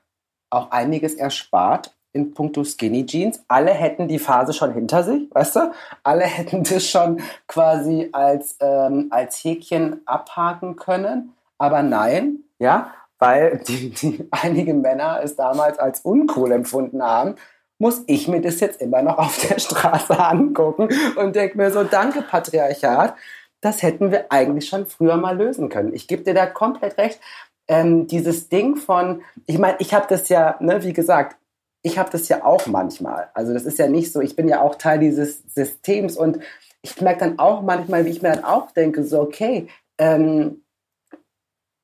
[0.51, 3.45] auch einiges erspart, in puncto Skinny Jeans.
[3.49, 5.73] Alle hätten die Phase schon hinter sich, weißt du?
[6.03, 11.35] Alle hätten das schon quasi als, ähm, als Häkchen abhaken können.
[11.59, 17.35] Aber nein, ja, weil die, die einige Männer es damals als uncool empfunden haben,
[17.79, 21.83] muss ich mir das jetzt immer noch auf der Straße angucken und denke mir so,
[21.83, 23.15] danke Patriarchat,
[23.61, 25.93] das hätten wir eigentlich schon früher mal lösen können.
[25.95, 27.19] Ich gebe dir da komplett recht.
[27.67, 31.37] Ähm, dieses Ding von, ich meine, ich habe das ja, ne, wie gesagt,
[31.85, 33.29] ich habe das ja auch manchmal.
[33.35, 36.41] Also das ist ja nicht so, ich bin ja auch Teil dieses Systems und
[36.83, 39.69] ich merke dann auch manchmal, wie ich mir dann auch denke, so, okay,
[39.99, 40.63] ähm,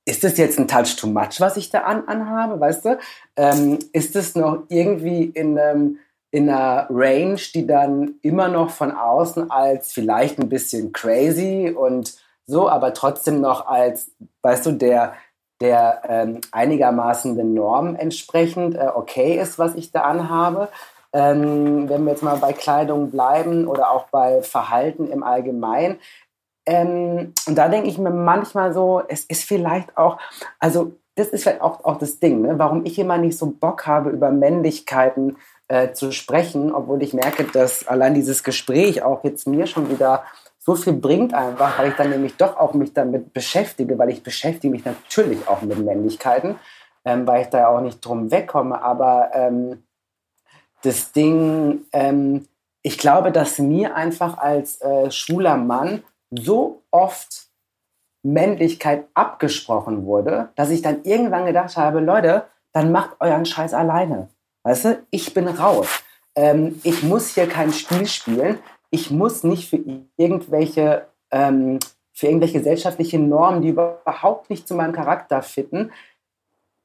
[0.07, 2.99] ist das jetzt ein Touch too much, was ich da an, anhabe, weißt du?
[3.37, 5.99] Ähm, ist das noch irgendwie in, ähm,
[6.31, 12.17] in einer Range, die dann immer noch von außen als vielleicht ein bisschen crazy und
[12.47, 14.11] so, aber trotzdem noch als,
[14.43, 15.13] weißt du, der,
[15.61, 20.69] der ähm, einigermaßen den Normen entsprechend äh, okay ist, was ich da anhabe.
[21.13, 25.99] Ähm, wenn wir jetzt mal bei Kleidung bleiben oder auch bei Verhalten im Allgemeinen.
[26.67, 30.19] Ähm, und da denke ich mir manchmal so, es ist vielleicht auch,
[30.61, 32.59] also das ist vielleicht auch, auch das Ding, ne?
[32.59, 35.37] warum ich immer nicht so Bock habe, über Männlichkeiten
[35.69, 40.25] äh, zu sprechen, obwohl ich merke, dass allein dieses Gespräch auch jetzt mir schon wieder
[40.77, 44.23] so viel bringt einfach, weil ich dann nämlich doch auch mich damit beschäftige, weil ich
[44.23, 46.57] beschäftige mich natürlich auch mit Männlichkeiten,
[47.05, 48.81] ähm, weil ich da auch nicht drum wegkomme.
[48.81, 49.83] Aber ähm,
[50.83, 52.47] das Ding, ähm,
[52.83, 57.49] ich glaube, dass mir einfach als äh, schwuler Mann so oft
[58.23, 64.29] Männlichkeit abgesprochen wurde, dass ich dann irgendwann gedacht habe, Leute, dann macht euren Scheiß alleine.
[64.63, 65.89] Weißt du, ich bin raus.
[66.37, 68.59] Ähm, ich muss hier kein Spiel spielen
[68.91, 69.81] ich muss nicht für
[70.17, 71.79] irgendwelche, ähm,
[72.13, 75.91] für irgendwelche gesellschaftliche Normen, die überhaupt nicht zu meinem Charakter fitten,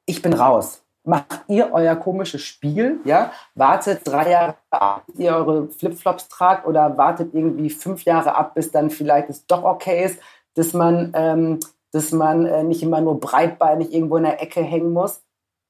[0.05, 0.83] ich bin raus.
[1.03, 3.31] Macht ihr euer komisches Spiel, ja?
[3.53, 8.55] Wartet drei Jahre ab, bis ihr eure Flipflops tragt oder wartet irgendwie fünf Jahre ab,
[8.55, 10.19] bis dann vielleicht es doch okay ist,
[10.55, 11.59] dass man, ähm,
[11.91, 15.21] dass man äh, nicht immer nur breitbeinig irgendwo in der Ecke hängen muss.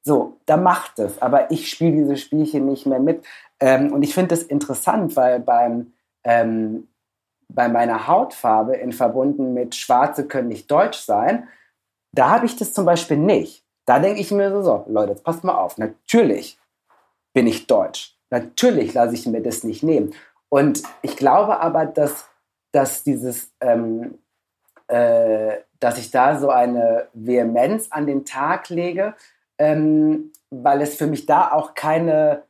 [0.03, 1.21] So, da macht es.
[1.21, 3.25] Aber ich spiele diese Spielchen nicht mehr mit.
[3.59, 5.91] Ähm, und ich finde es interessant, weil beim
[6.25, 6.87] ähm,
[7.47, 11.47] bei meiner Hautfarbe in verbunden mit Schwarze können nicht deutsch sein,
[12.11, 13.63] da habe ich das zum Beispiel nicht.
[13.85, 15.77] Da denke ich mir so, so, Leute, jetzt passt mal auf.
[15.77, 16.59] Natürlich
[17.33, 18.17] bin ich deutsch.
[18.31, 20.13] Natürlich lasse ich mir das nicht nehmen.
[20.49, 22.27] Und ich glaube aber, dass,
[22.71, 24.17] dass dieses, ähm,
[24.87, 29.13] äh, dass ich da so eine Vehemenz an den Tag lege,
[29.57, 32.43] ähm, weil es für mich da auch keine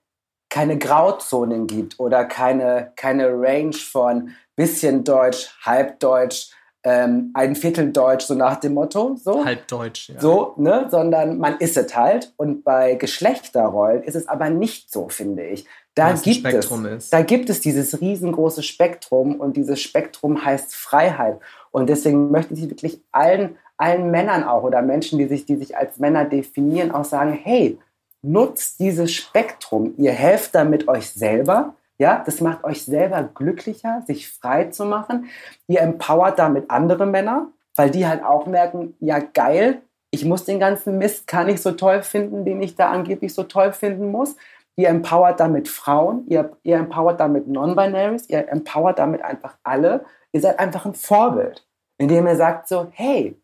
[0.56, 6.49] keine Grauzonen gibt oder keine, keine Range von bisschen Deutsch, Halbdeutsch,
[6.86, 9.18] ähm, ein Viertel Deutsch, so nach dem Motto.
[9.22, 9.43] So.
[9.43, 10.22] Halbdeutsch, ja.
[10.22, 10.88] So, ne?
[10.89, 12.32] Sondern man ist es halt.
[12.38, 15.66] Und bei Geschlechterrollen ist es aber nicht so, finde ich.
[15.93, 17.12] Da gibt, es, ist.
[17.12, 21.38] da gibt es dieses riesengroße Spektrum und dieses Spektrum heißt Freiheit.
[21.72, 25.76] Und deswegen möchte ich wirklich allen, allen Männern auch oder Menschen, die sich, die sich
[25.76, 27.78] als Männer definieren, auch sagen, hey,
[28.26, 29.93] nutzt dieses Spektrum.
[29.97, 31.76] Ihr helft damit euch selber.
[31.97, 35.28] Ja, das macht euch selber glücklicher, sich frei zu machen.
[35.67, 40.59] Ihr empowert damit andere Männer, weil die halt auch merken, ja geil, ich muss den
[40.59, 44.36] ganzen Mist gar nicht so toll finden, den ich da angeblich so toll finden muss.
[44.78, 50.05] Ihr empowert damit Frauen, ihr, ihr empowert damit Non-Binaries, ihr empowert damit einfach alle.
[50.34, 51.65] Ihr seid einfach ein Vorbild,
[51.97, 53.38] indem ihr sagt so, hey,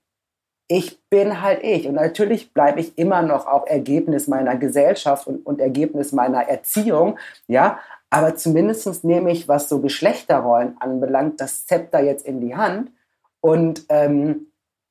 [0.71, 1.85] ich bin halt ich.
[1.85, 7.19] Und natürlich bleibe ich immer noch auch Ergebnis meiner Gesellschaft und, und Ergebnis meiner Erziehung,
[7.47, 7.79] ja.
[8.09, 12.91] Aber zumindest nehme ich, was so Geschlechterrollen anbelangt, das Zepter jetzt in die Hand
[13.41, 14.47] und ähm,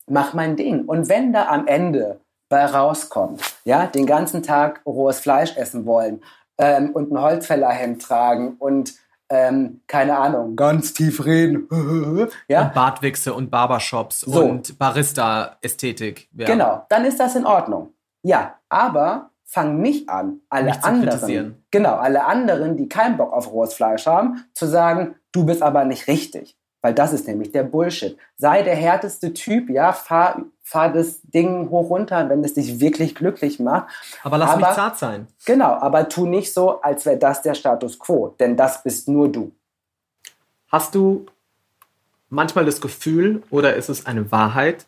[0.06, 0.84] mach mein Ding.
[0.84, 2.20] Und wenn da am Ende
[2.50, 6.22] bei rauskommt, ja, den ganzen Tag rohes Fleisch essen wollen
[6.58, 8.94] ähm, und ein Holzfällerhemd tragen und
[9.30, 11.68] ähm, keine Ahnung, ganz tief reden.
[12.48, 12.66] ja?
[12.66, 14.44] Und Bartwichse und Barbershops So.
[14.44, 16.28] und Barista-Ästhetik.
[16.36, 16.46] Ja.
[16.46, 17.94] Genau, dann ist das in Ordnung.
[18.22, 23.50] Ja, aber fang nicht an, alle Nicht anderen, genau, alle anderen, die keinen Bock auf
[23.50, 26.56] rohes Fleisch haben, zu sagen, du bist aber nicht richtig.
[26.82, 28.16] Weil das ist nämlich der Bullshit.
[28.36, 33.14] Sei der härteste Typ, ja, fahr, fahr das Ding hoch runter, wenn es dich wirklich
[33.14, 33.88] glücklich macht.
[34.22, 35.26] Aber lass Aber- mich zart sein.
[35.44, 39.30] Genau, aber tu nicht so, als wäre das der Status quo, denn das bist nur
[39.30, 39.52] du.
[40.68, 41.26] Hast du
[42.30, 44.86] manchmal das Gefühl oder ist es eine Wahrheit,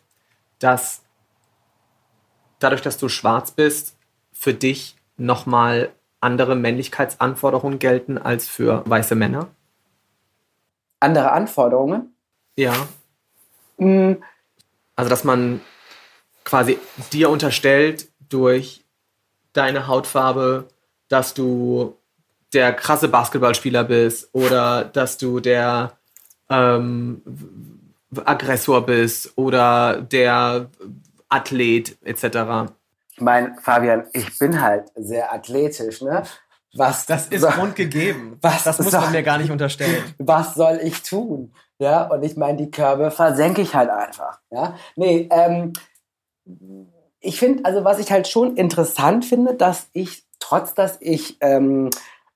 [0.59, 1.01] dass
[2.59, 3.97] dadurch, dass du schwarz bist,
[4.31, 5.89] für dich nochmal
[6.21, 9.49] andere Männlichkeitsanforderungen gelten als für weiße Männer?
[11.03, 12.15] Andere Anforderungen?
[12.55, 12.87] Ja.
[13.77, 14.23] Hm,
[14.95, 15.61] Also, dass man
[16.43, 16.79] quasi
[17.11, 18.83] dir unterstellt durch
[19.53, 20.67] deine Hautfarbe,
[21.09, 21.97] dass du
[22.53, 25.97] der krasse Basketballspieler bist oder dass du der
[26.49, 27.21] ähm,
[28.25, 30.69] Aggressor bist oder der
[31.29, 32.71] Athlet etc.
[33.15, 36.23] ich meine, Fabian, ich bin halt sehr athletisch, ne?
[36.75, 38.37] Was, so- grundgegeben.
[38.41, 40.03] Was das muss soll- man mir gar nicht unterstellen.
[40.17, 41.53] was soll ich tun?
[41.79, 44.39] Ja, und ich meine, die Körbe versenke ich halt einfach.
[44.51, 45.73] Ja, nee, ähm,
[47.19, 51.89] ich finde, also was ich halt schon interessant finde, dass ich, trotz dass ich, ähm,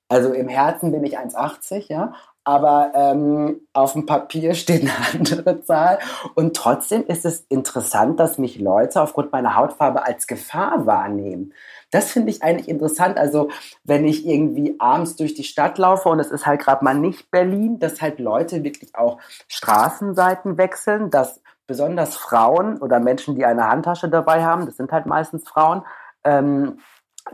[0.09, 2.13] also im Herzen bin ich 1,80, ja,
[2.43, 5.99] aber ähm, auf dem Papier steht eine andere Zahl.
[6.33, 11.53] Und trotzdem ist es interessant, dass mich Leute aufgrund meiner Hautfarbe als Gefahr wahrnehmen.
[11.91, 13.17] Das finde ich eigentlich interessant.
[13.17, 13.49] Also,
[13.83, 17.31] wenn ich irgendwie abends durch die Stadt laufe und es ist halt gerade mal nicht
[17.31, 23.69] Berlin, dass halt Leute wirklich auch Straßenseiten wechseln, dass besonders Frauen oder Menschen, die eine
[23.69, 25.83] Handtasche dabei haben, das sind halt meistens Frauen,
[26.23, 26.79] ähm,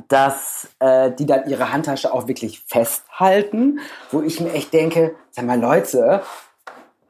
[0.07, 3.79] dass äh, die dann ihre Handtasche auch wirklich festhalten,
[4.11, 6.23] wo ich mir echt denke, sag mal Leute,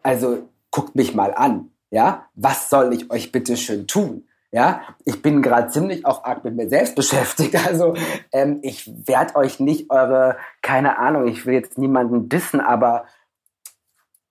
[0.02, 4.28] also guckt mich mal an, ja, was soll ich euch bitte schön tun?
[4.54, 7.56] Ja, ich bin gerade ziemlich auch arg mit mir selbst beschäftigt.
[7.68, 7.96] Also
[8.32, 13.06] ähm, ich werde euch nicht eure, keine Ahnung, ich will jetzt niemanden dissen, aber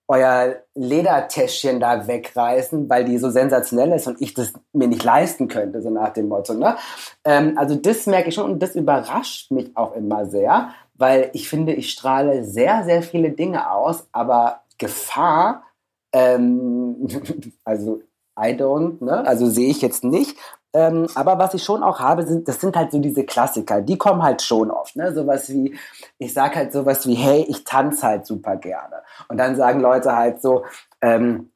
[0.06, 5.48] euer Ledertäschchen da wegreißen, weil die so sensationell ist und ich das mir nicht leisten
[5.48, 6.54] könnte, so nach dem Motto.
[6.54, 6.76] Ne?
[7.24, 11.48] Ähm, also das merke ich schon und das überrascht mich auch immer sehr, weil ich
[11.48, 15.64] finde, ich strahle sehr, sehr viele Dinge aus, aber Gefahr,
[16.12, 17.08] ähm,
[17.64, 18.02] also
[18.38, 19.26] I don't, ne?
[19.26, 20.38] also sehe ich jetzt nicht.
[20.74, 23.98] Ähm, aber was ich schon auch habe, sind, das sind halt so diese Klassiker, die
[23.98, 25.12] kommen halt schon oft, ne?
[25.12, 25.78] Sowas wie,
[26.16, 29.02] ich sag halt sowas wie, hey, ich tanze halt super gerne.
[29.28, 30.64] Und dann sagen Leute halt so,
[31.02, 31.50] ähm,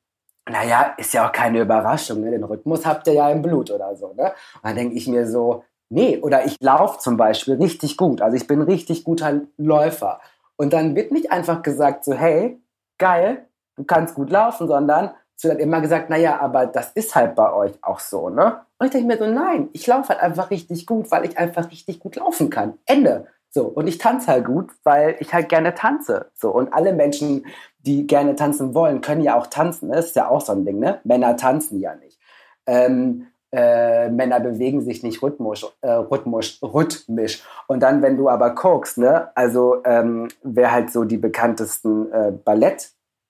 [0.49, 2.31] naja, ist ja auch keine Überraschung, ne?
[2.31, 4.13] den Rhythmus habt ihr ja im Blut oder so.
[4.15, 4.27] Ne?
[4.27, 8.37] Und dann denke ich mir so, nee, oder ich laufe zum Beispiel richtig gut, also
[8.37, 10.21] ich bin richtig guter Läufer.
[10.57, 12.61] Und dann wird nicht einfach gesagt so, hey,
[12.99, 13.47] geil,
[13.77, 15.15] du kannst gut laufen, sondern
[15.45, 18.61] wird dann immer gesagt, naja, aber das ist halt bei euch auch so, ne?
[18.79, 21.71] Und ich denke mir so, nein, ich laufe halt einfach richtig gut, weil ich einfach
[21.71, 22.75] richtig gut laufen kann.
[22.87, 23.27] Ende.
[23.51, 26.31] So, und ich tanze halt gut, weil ich halt gerne tanze.
[26.35, 27.47] So, und alle Menschen,
[27.79, 29.91] die gerne tanzen wollen, können ja auch tanzen.
[29.91, 31.01] Das ist ja auch so ein Ding, ne?
[31.05, 32.19] Männer tanzen ja nicht.
[32.67, 37.43] Ähm, äh, Männer bewegen sich nicht rhythmisch, äh, rhythmisch, rhythmisch.
[37.69, 42.33] Und dann, wenn du aber guckst, ne, also ähm, wer halt so die bekanntesten äh,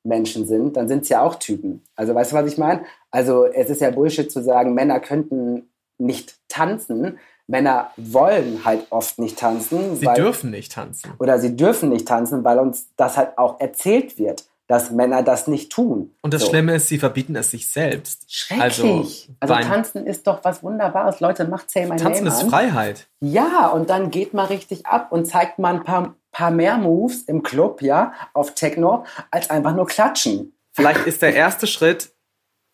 [0.07, 1.83] Ballettmenschen sind, dann sind es ja auch Typen.
[1.97, 2.83] Also weißt du, was ich meine?
[3.11, 7.19] Also es ist ja Bullshit zu sagen, Männer könnten nicht tanzen.
[7.49, 9.97] Männer wollen halt oft nicht tanzen.
[9.97, 11.13] Sie weil, dürfen nicht tanzen.
[11.19, 15.47] Oder sie dürfen nicht tanzen, weil uns das halt auch erzählt wird, dass Männer das
[15.47, 16.13] nicht tun.
[16.23, 16.49] Und das So.
[16.49, 18.25] Schlimme ist, sie verbieten es sich selbst.
[18.27, 19.31] Schrecklich.
[19.39, 21.21] Also, beim- tanzen ist doch was Wunderbares.
[21.21, 22.51] Leute, macht Say My Tanzen Name ist an.
[22.51, 23.07] Freiheit.
[23.21, 27.23] Ja, und dann geht mal richtig ab und zeigt mal ein paar, paar mehr Moves
[27.23, 30.53] im Club, ja, auf Techno, als einfach nur klatschen.
[30.73, 32.11] Vielleicht ist der erste Schritt,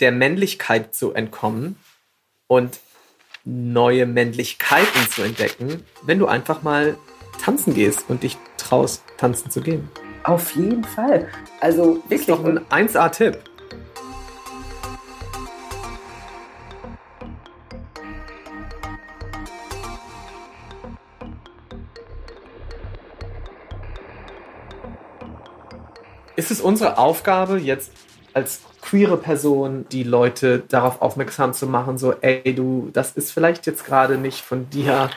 [0.00, 1.76] der Männlichkeit zu entkommen
[2.48, 2.80] und
[3.44, 6.96] neue Männlichkeiten zu entdecken, wenn du einfach mal
[7.40, 9.88] tanzen gehst und dich traust, tanzen zu gehen.
[10.24, 11.28] Auf jeden Fall.
[11.60, 12.26] Also Ist wirklich.
[12.26, 13.38] doch ein 1A-Tipp.
[26.42, 27.92] Ist es unsere Aufgabe, jetzt
[28.34, 33.64] als queere Person die Leute darauf aufmerksam zu machen, so, ey, du, das ist vielleicht
[33.64, 35.08] jetzt gerade nicht von dir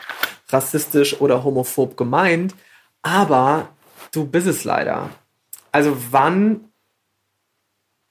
[0.50, 2.54] rassistisch oder homophob gemeint,
[3.02, 3.70] aber
[4.12, 5.10] du bist es leider.
[5.72, 6.70] Also wann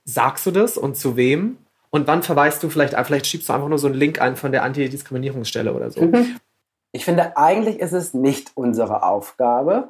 [0.04, 1.56] sagst du das und zu wem?
[1.92, 4.52] Und wann verweist du vielleicht, vielleicht schiebst du einfach nur so einen Link ein von
[4.52, 6.12] der Antidiskriminierungsstelle oder so.
[6.92, 9.88] Ich finde, eigentlich ist es nicht unsere Aufgabe.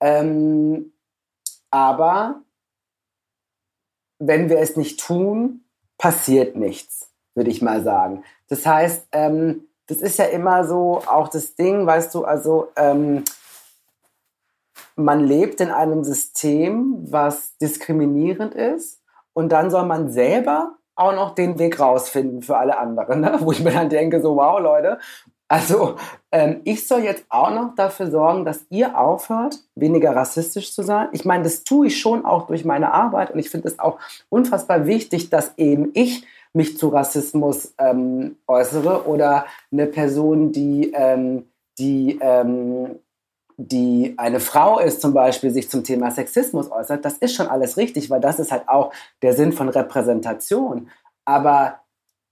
[0.00, 0.92] Ähm,
[1.70, 2.42] aber
[4.18, 5.64] wenn wir es nicht tun,
[5.98, 8.24] passiert nichts, würde ich mal sagen.
[8.48, 13.24] Das heißt, ähm, das ist ja immer so auch das Ding, weißt du, also ähm,
[14.96, 19.00] man lebt in einem System, was diskriminierend ist
[19.32, 23.38] und dann soll man selber auch noch den Weg rausfinden für alle anderen, ne?
[23.40, 24.98] wo ich mir dann denke, so wow Leute,
[25.54, 25.94] also
[26.32, 31.10] ähm, ich soll jetzt auch noch dafür sorgen, dass ihr aufhört, weniger rassistisch zu sein.
[31.12, 34.00] Ich meine, das tue ich schon auch durch meine Arbeit und ich finde es auch
[34.30, 41.44] unfassbar wichtig, dass eben ich mich zu Rassismus ähm, äußere oder eine Person, die, ähm,
[41.78, 42.98] die, ähm,
[43.56, 47.76] die eine Frau ist zum Beispiel, sich zum Thema Sexismus äußert, das ist schon alles
[47.76, 48.92] richtig, weil das ist halt auch
[49.22, 50.88] der Sinn von Repräsentation.
[51.24, 51.78] Aber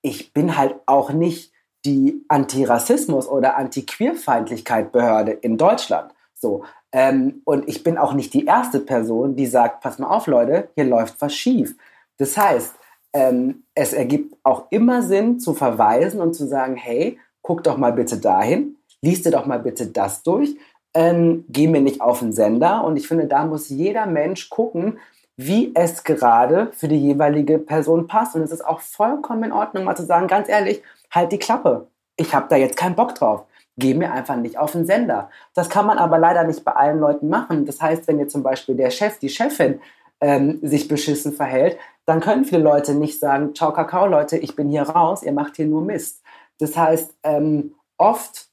[0.03, 1.52] ich bin halt auch nicht
[1.85, 6.13] die Antirassismus- oder Antiqueerfeindlichkeit-Behörde in Deutschland.
[6.35, 6.65] So.
[6.93, 10.69] Ähm, und ich bin auch nicht die erste Person, die sagt, pass mal auf, Leute,
[10.75, 11.77] hier läuft was schief.
[12.19, 12.75] Das heißt,
[13.15, 17.93] ähm, es ergibt auch immer Sinn zu verweisen und zu sagen, hey, guck doch mal
[17.93, 20.57] bitte dahin, liest dir doch mal bitte das durch,
[20.95, 22.85] ähm, geh mir nicht auf den Sender.
[22.85, 24.99] Und ich finde, da muss jeder Mensch gucken,
[25.37, 28.37] wie es gerade für die jeweilige Person passt.
[28.37, 30.83] Und es ist auch vollkommen in Ordnung, mal zu sagen, ganz ehrlich,
[31.13, 31.89] halt die Klappe.
[32.17, 33.45] Ich habe da jetzt keinen Bock drauf.
[33.77, 35.31] Geh mir einfach nicht auf den Sender.
[35.55, 37.65] Das kann man aber leider nicht bei allen Leuten machen.
[37.65, 39.81] Das heißt, wenn jetzt zum Beispiel der Chef, die Chefin
[40.21, 44.69] ähm, sich beschissen verhält, dann können viele Leute nicht sagen, ciao Kakao Leute, ich bin
[44.69, 46.23] hier raus, ihr macht hier nur Mist.
[46.59, 48.49] Das heißt, ähm, oft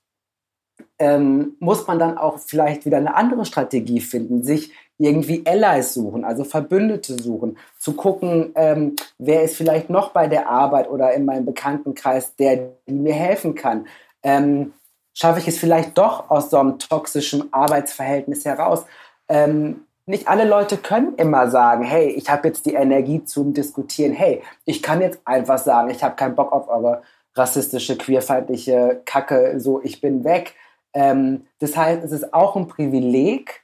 [0.99, 4.73] ähm, muss man dann auch vielleicht wieder eine andere Strategie finden, sich
[5.07, 10.49] irgendwie Allies suchen, also Verbündete suchen, zu gucken, ähm, wer ist vielleicht noch bei der
[10.49, 13.87] Arbeit oder in meinem Bekanntenkreis, der mir helfen kann.
[14.23, 14.73] Ähm,
[15.13, 18.85] schaffe ich es vielleicht doch aus so einem toxischen Arbeitsverhältnis heraus?
[19.29, 24.11] Ähm, nicht alle Leute können immer sagen, hey, ich habe jetzt die Energie zum Diskutieren.
[24.11, 27.03] Hey, ich kann jetzt einfach sagen, ich habe keinen Bock auf eure
[27.35, 30.55] rassistische, queerfeindliche Kacke, so, ich bin weg.
[30.93, 33.63] Ähm, das heißt, es ist auch ein Privileg,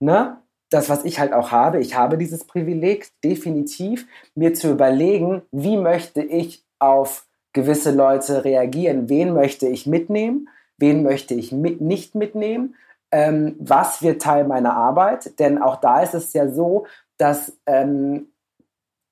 [0.00, 0.38] ne?
[0.74, 5.76] Das, was ich halt auch habe, ich habe dieses Privileg, definitiv, mir zu überlegen, wie
[5.76, 12.16] möchte ich auf gewisse Leute reagieren, wen möchte ich mitnehmen, wen möchte ich mit, nicht
[12.16, 12.74] mitnehmen?
[13.12, 15.38] Ähm, was wird Teil meiner Arbeit?
[15.38, 16.86] Denn auch da ist es ja so,
[17.18, 18.32] dass ähm,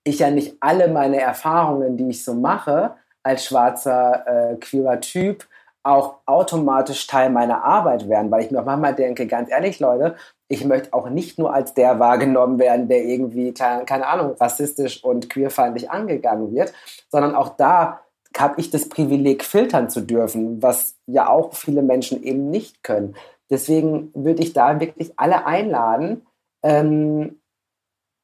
[0.02, 5.46] ich ja nicht alle meine Erfahrungen, die ich so mache, als schwarzer, äh, queerer Typ,
[5.84, 10.16] auch automatisch Teil meiner Arbeit werden, weil ich mir auch manchmal denke, ganz ehrlich, Leute,
[10.52, 15.02] ich möchte auch nicht nur als der wahrgenommen werden, der irgendwie, keine, keine Ahnung, rassistisch
[15.02, 16.74] und queerfeindlich angegangen wird,
[17.08, 18.00] sondern auch da
[18.36, 23.14] habe ich das Privileg, filtern zu dürfen, was ja auch viele Menschen eben nicht können.
[23.48, 26.26] Deswegen würde ich da wirklich alle einladen,
[26.62, 27.40] ähm,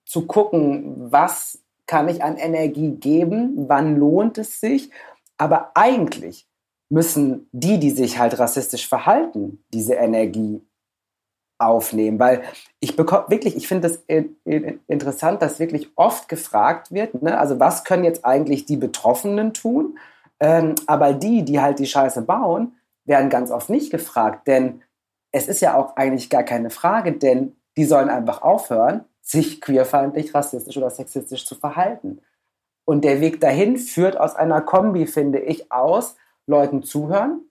[0.05, 4.91] zu gucken, was kann ich an Energie geben, wann lohnt es sich.
[5.39, 6.47] Aber eigentlich
[6.91, 10.63] müssen die, die sich halt rassistisch verhalten, diese Energie
[11.59, 12.43] aufnehmen, weil
[12.81, 14.05] ich bekomme wirklich, ich finde das
[14.87, 17.39] interessant, dass wirklich oft gefragt wird, ne?
[17.39, 19.99] also was können jetzt eigentlich die Betroffenen tun,
[20.41, 24.83] ähm, aber die, die halt die Scheiße bauen, werden ganz oft nicht gefragt, denn
[25.33, 30.35] es ist ja auch eigentlich gar keine Frage, denn die sollen einfach aufhören, sich queerfeindlich,
[30.35, 32.21] rassistisch oder sexistisch zu verhalten.
[32.87, 37.43] Und der Weg dahin führt aus einer Kombi, finde ich, aus Leuten zuhören,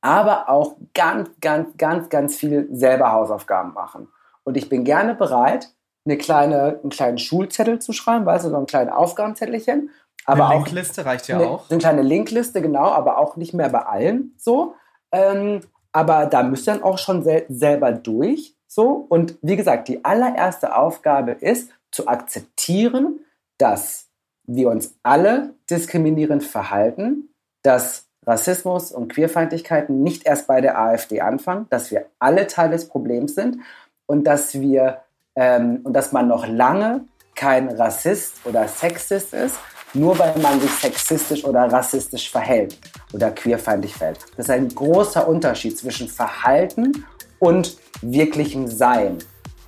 [0.00, 4.08] aber auch ganz, ganz, ganz, ganz viel selber Hausaufgaben machen.
[4.44, 5.70] Und ich bin gerne bereit,
[6.04, 9.90] eine kleine, einen kleinen Schulzettel zu schreiben, weißt du, so ein kleines Aufgabenzettelchen.
[10.24, 11.70] Aber eine auch, Linkliste reicht ja eine, auch.
[11.70, 14.74] Eine kleine Linkliste, genau, aber auch nicht mehr bei allen so.
[15.12, 15.60] Ähm,
[15.92, 18.54] aber da müsst ihr dann auch schon sel selber durch.
[18.66, 19.06] So.
[19.08, 23.20] Und wie gesagt, die allererste Aufgabe ist zu akzeptieren,
[23.56, 24.08] dass
[24.44, 31.66] wir uns alle diskriminierend verhalten, dass Rassismus und Queerfeindlichkeiten nicht erst bei der AfD anfangen,
[31.70, 33.58] dass wir alle Teil des Problems sind
[34.06, 34.98] und dass wir
[35.34, 37.04] ähm, und dass man noch lange
[37.34, 39.58] kein Rassist oder Sexist ist,
[39.94, 42.78] nur weil man sich sexistisch oder rassistisch verhält
[43.12, 44.18] oder queerfeindlich verhält.
[44.36, 47.06] Das ist ein großer Unterschied zwischen Verhalten
[47.38, 49.18] und wirklichem Sein.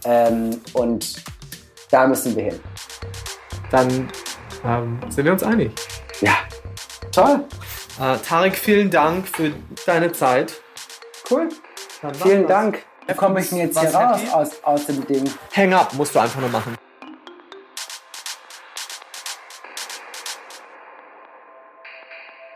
[0.05, 1.23] Ähm, und
[1.91, 2.61] da müssen wir hin.
[3.71, 4.09] Dann
[4.65, 5.71] ähm, sind wir uns einig.
[6.21, 6.35] Ja,
[7.13, 7.45] toll.
[8.01, 9.53] Äh, Tarek, vielen Dank für
[9.85, 10.55] deine Zeit.
[11.31, 11.51] Cool.
[12.23, 12.83] Vielen Dank.
[13.07, 15.31] Wie komme ich denn jetzt hier raus aus, aus dem Ding?
[15.55, 16.77] Hang up musst du einfach nur machen.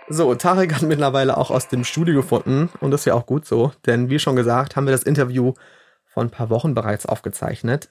[0.08, 3.44] So, Tarek hat mittlerweile auch aus dem Studio gefunden und das ist ja auch gut
[3.44, 5.52] so, denn wie schon gesagt, haben wir das Interview
[6.06, 7.90] vor ein paar Wochen bereits aufgezeichnet.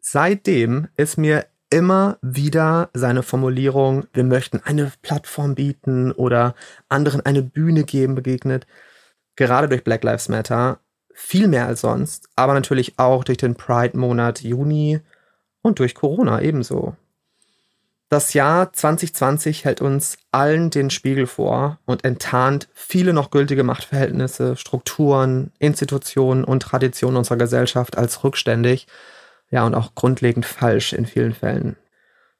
[0.00, 6.54] seitdem ist mir immer wieder seine Formulierung, wir möchten eine Plattform bieten oder
[6.88, 8.64] anderen eine Bühne geben, begegnet.
[9.34, 10.78] Gerade durch Black Lives Matter
[11.12, 15.00] viel mehr als sonst, aber natürlich auch durch den Pride-Monat Juni
[15.62, 16.94] und durch Corona ebenso.
[18.08, 24.54] Das Jahr 2020 hält uns allen den Spiegel vor und enttarnt viele noch gültige Machtverhältnisse,
[24.56, 28.86] Strukturen, Institutionen und Traditionen unserer Gesellschaft als rückständig,
[29.54, 31.76] ja und auch grundlegend falsch in vielen Fällen.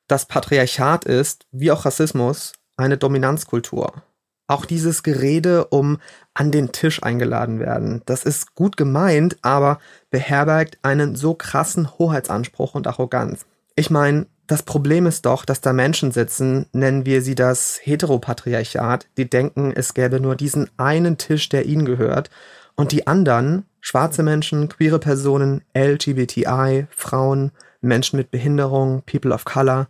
[0.09, 4.03] Das Patriarchat ist, wie auch Rassismus, eine Dominanzkultur.
[4.49, 5.99] Auch dieses Gerede um
[6.35, 9.79] an den Tisch eingeladen werden, das ist gut gemeint, aber
[10.11, 13.47] beherbergt einen so krassen Hoheitsanspruch und Arroganz.
[13.77, 19.07] Ich meine, das Problem ist doch, dass da Menschen sitzen, nennen wir sie das Heteropatriarchat,
[19.17, 22.29] die denken, es gäbe nur diesen einen Tisch, der ihnen gehört,
[22.75, 29.89] und die anderen, schwarze Menschen, queere Personen, LGBTI, Frauen, Menschen mit Behinderung, People of Color,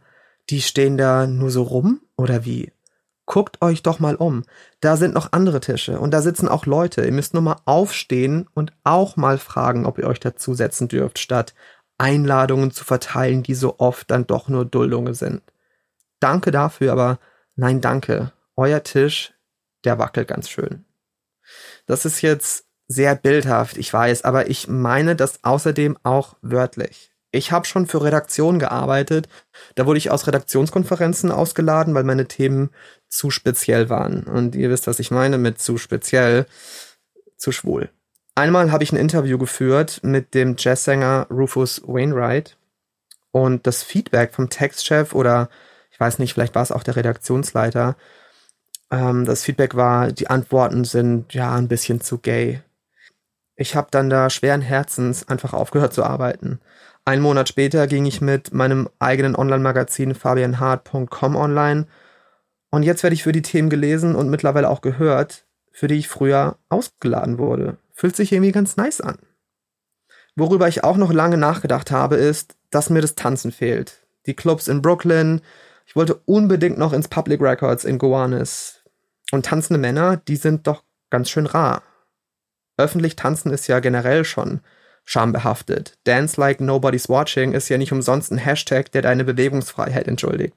[0.51, 2.73] die stehen da nur so rum oder wie?
[3.25, 4.43] Guckt euch doch mal um.
[4.81, 7.05] Da sind noch andere Tische und da sitzen auch Leute.
[7.05, 11.55] Ihr müsst nur mal aufstehen und auch mal fragen, ob ihr euch dazusetzen dürft, statt
[11.97, 15.41] Einladungen zu verteilen, die so oft dann doch nur Duldungen sind.
[16.19, 17.21] Danke dafür, aber
[17.55, 18.33] nein, danke.
[18.57, 19.35] Euer Tisch,
[19.85, 20.85] der wackelt ganz schön.
[21.87, 27.11] Das ist jetzt sehr bildhaft, ich weiß, aber ich meine das außerdem auch wörtlich.
[27.31, 29.29] Ich habe schon für Redaktionen gearbeitet.
[29.75, 32.71] Da wurde ich aus Redaktionskonferenzen ausgeladen, weil meine Themen
[33.09, 34.23] zu speziell waren.
[34.23, 36.47] Und ihr wisst, was ich meine mit zu speziell,
[37.37, 37.91] zu schwul.
[38.37, 42.57] Einmal habe ich ein Interview geführt mit dem Jazzsänger Rufus Wainwright
[43.33, 45.49] und das Feedback vom Textchef oder
[45.91, 47.97] ich weiß nicht, vielleicht war es auch der Redaktionsleiter.
[48.91, 52.63] Ähm, das Feedback war, die Antworten sind ja ein bisschen zu gay.
[53.57, 56.61] Ich habe dann da schweren Herzens einfach aufgehört zu arbeiten.
[57.05, 61.87] Ein Monat später ging ich mit meinem eigenen Online-Magazin fabianhart.com online
[62.71, 66.09] und jetzt werde ich für die Themen gelesen und mittlerweile auch gehört, für die ich
[66.09, 67.77] früher ausgeladen wurde.
[67.93, 69.19] Fühlt sich irgendwie ganz nice an.
[70.35, 74.05] Worüber ich auch noch lange nachgedacht habe, ist, dass mir das Tanzen fehlt.
[74.27, 75.41] Die Clubs in Brooklyn.
[75.87, 78.83] Ich wollte unbedingt noch ins Public Records in Gowanus.
[79.31, 81.83] Und tanzende Männer, die sind doch ganz schön rar.
[82.77, 84.61] Öffentlich tanzen ist ja generell schon
[85.05, 85.99] schambehaftet.
[86.05, 90.55] Dance like nobody's watching ist ja nicht umsonst ein Hashtag, der deine Bewegungsfreiheit entschuldigt.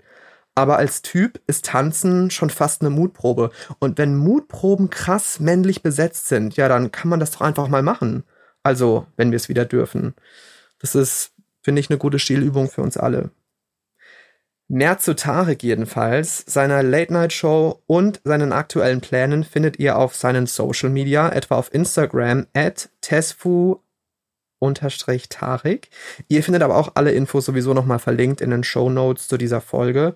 [0.56, 3.52] Aber als Typ ist Tanzen schon fast eine Mutprobe.
[3.78, 7.84] Und wenn Mutproben krass männlich besetzt sind, ja, dann kann man das doch einfach mal
[7.84, 8.24] machen.
[8.64, 10.16] Also, wenn wir es wieder dürfen.
[10.80, 13.30] Das ist, finde ich, eine gute Stilübung für uns alle.
[14.70, 20.90] Mehr zu Tarek jedenfalls, seiner Late-Night-Show und seinen aktuellen Plänen findet ihr auf seinen Social
[20.90, 23.78] Media, etwa auf Instagram at tesfu
[25.30, 25.90] Tarek.
[26.28, 29.62] Ihr findet aber auch alle Infos sowieso nochmal verlinkt in den Show Notes zu dieser
[29.62, 30.16] Folge.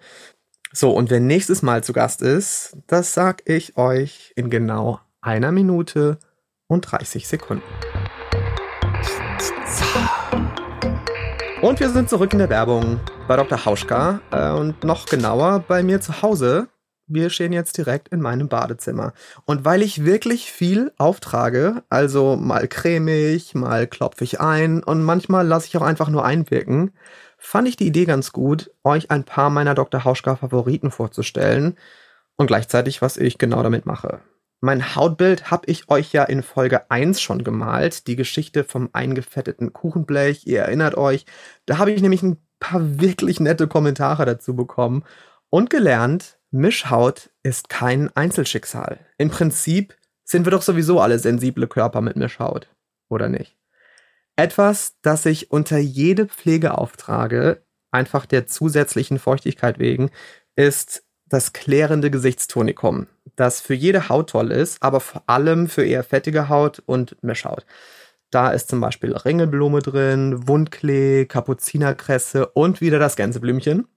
[0.73, 5.53] So, und wer nächstes Mal zu Gast ist, das sag ich euch in genau einer
[5.53, 6.17] Minute
[6.67, 7.63] und 30 Sekunden.
[11.61, 13.65] Und wir sind zurück in der Werbung bei Dr.
[13.65, 16.67] Hauschka äh, und noch genauer bei mir zu Hause
[17.13, 19.13] wir stehen jetzt direkt in meinem Badezimmer.
[19.45, 25.45] Und weil ich wirklich viel auftrage, also mal cremig, mal klopfe ich ein und manchmal
[25.45, 26.91] lasse ich auch einfach nur einwirken,
[27.37, 30.05] fand ich die Idee ganz gut, euch ein paar meiner Dr.
[30.05, 31.77] Hauschka Favoriten vorzustellen
[32.37, 34.21] und gleichzeitig, was ich genau damit mache.
[34.63, 39.73] Mein Hautbild habe ich euch ja in Folge 1 schon gemalt, die Geschichte vom eingefetteten
[39.73, 41.25] Kuchenblech, ihr erinnert euch,
[41.65, 45.03] da habe ich nämlich ein paar wirklich nette Kommentare dazu bekommen
[45.49, 48.99] und gelernt, Mischhaut ist kein Einzelschicksal.
[49.17, 52.69] Im Prinzip sind wir doch sowieso alle sensible Körper mit Mischhaut,
[53.09, 53.57] oder nicht?
[54.35, 60.11] Etwas, das ich unter jede Pflege auftrage, einfach der zusätzlichen Feuchtigkeit wegen,
[60.55, 61.03] ist
[61.33, 66.49] das klärende Gesichtstonikum, das für jede Haut toll ist, aber vor allem für eher fettige
[66.49, 67.65] Haut und Mischhaut.
[68.31, 73.87] Da ist zum Beispiel Ringelblume drin, Wundklee, Kapuzinerkresse und wieder das Gänseblümchen.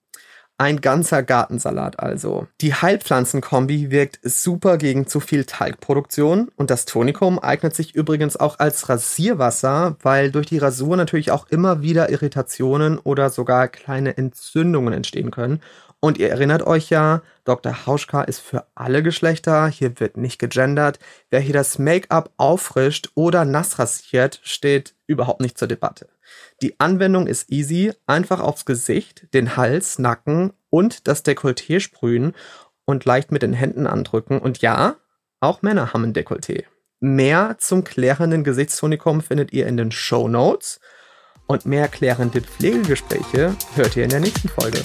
[0.56, 2.46] Ein ganzer Gartensalat also.
[2.60, 8.60] Die Heilpflanzenkombi wirkt super gegen zu viel Talgproduktion und das Tonikum eignet sich übrigens auch
[8.60, 14.94] als Rasierwasser, weil durch die Rasur natürlich auch immer wieder Irritationen oder sogar kleine Entzündungen
[14.94, 15.60] entstehen können.
[16.04, 17.86] Und ihr erinnert euch ja, Dr.
[17.86, 20.98] Hauschka ist für alle Geschlechter, hier wird nicht gegendert.
[21.30, 26.10] Wer hier das Make-up auffrischt oder nass rasiert, steht überhaupt nicht zur Debatte.
[26.60, 32.34] Die Anwendung ist easy, einfach aufs Gesicht, den Hals, Nacken und das Dekolleté sprühen
[32.84, 34.40] und leicht mit den Händen andrücken.
[34.40, 34.96] Und ja,
[35.40, 36.64] auch Männer haben ein Dekolleté.
[37.00, 40.80] Mehr zum klärenden Gesichtstonikum findet ihr in den Show Notes.
[41.46, 44.82] Und mehr klärende Pflegegespräche hört ihr in der nächsten Folge.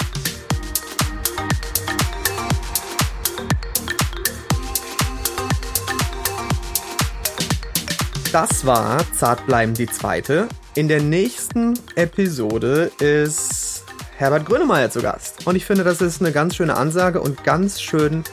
[8.32, 10.48] Das war Zartbleiben die zweite.
[10.76, 13.86] In der nächsten Episode ist
[14.18, 15.48] Herbert Grönemeyer zu Gast.
[15.48, 18.24] Und ich finde, das ist eine ganz schöne Ansage und ganz schön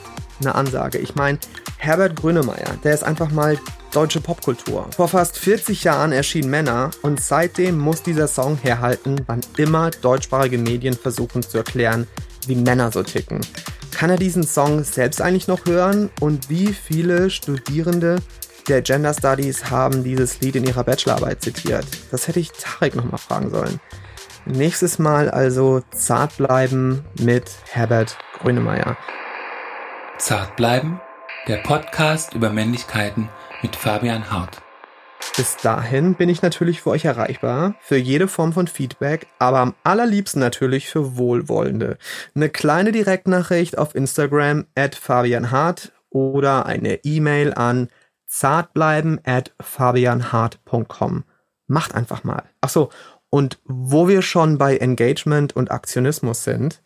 [0.41, 0.99] eine Ansage.
[0.99, 1.39] Ich meine,
[1.79, 3.59] Herbert Grönemeyer, der ist einfach mal
[3.91, 4.87] deutsche Popkultur.
[4.95, 10.59] Vor fast 40 Jahren erschien Männer und seitdem muss dieser Song herhalten, wann immer deutschsprachige
[10.59, 12.07] Medien versuchen zu erklären,
[12.47, 13.41] wie Männer so ticken.
[13.93, 18.17] Kann er diesen Song selbst eigentlich noch hören und wie viele Studierende
[18.69, 21.87] der Gender Studies haben dieses Lied in ihrer Bachelorarbeit zitiert.
[22.11, 23.81] Das hätte ich Tarek nochmal fragen sollen.
[24.45, 28.97] Nächstes Mal also zart bleiben mit Herbert Grönemeyer.
[30.19, 31.01] Zart bleiben,
[31.47, 33.29] der Podcast über Männlichkeiten
[33.63, 34.63] mit Fabian Hart.
[35.37, 39.75] Bis dahin bin ich natürlich für euch erreichbar, für jede Form von Feedback, aber am
[39.85, 41.99] allerliebsten natürlich für Wohlwollende.
[42.35, 47.91] Eine kleine Direktnachricht auf Instagram at Fabian Hart oder eine E-Mail an
[48.27, 51.25] zartbleiben at fabianhart.com.
[51.67, 52.45] Macht einfach mal.
[52.61, 52.91] Ach so,
[53.31, 56.81] und wo wir schon bei Engagement und Aktionismus sind,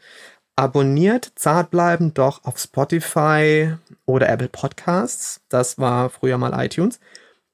[0.56, 3.74] abonniert Zartbleiben doch auf Spotify
[4.04, 5.40] oder Apple Podcasts.
[5.48, 7.00] Das war früher mal iTunes.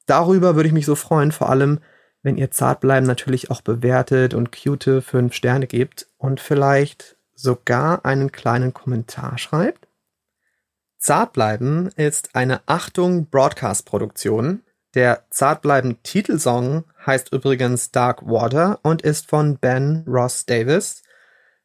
[0.07, 1.81] Darüber würde ich mich so freuen, vor allem
[2.23, 8.33] wenn ihr Zartbleiben natürlich auch bewertet und cute 5 Sterne gebt und vielleicht sogar einen
[8.33, 9.86] kleinen Kommentar schreibt.
[11.07, 14.65] Zartbleiben ist eine Achtung Broadcast-Produktion.
[14.97, 21.05] Der Zartbleiben-Titelsong heißt übrigens Dark Water und ist von Ben Ross Davis.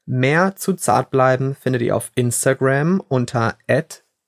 [0.05, 3.57] Mehr zu Zartbleiben findet ihr auf Instagram unter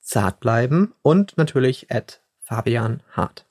[0.02, 1.86] @zartbleiben und natürlich
[2.40, 3.46] @fabianhart.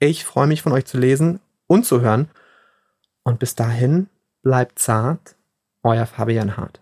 [0.00, 1.38] Ich freue mich von euch zu lesen
[1.68, 2.28] und zu hören
[3.22, 4.08] und bis dahin
[4.42, 5.36] bleibt zart,
[5.84, 6.80] euer Fabian Hart.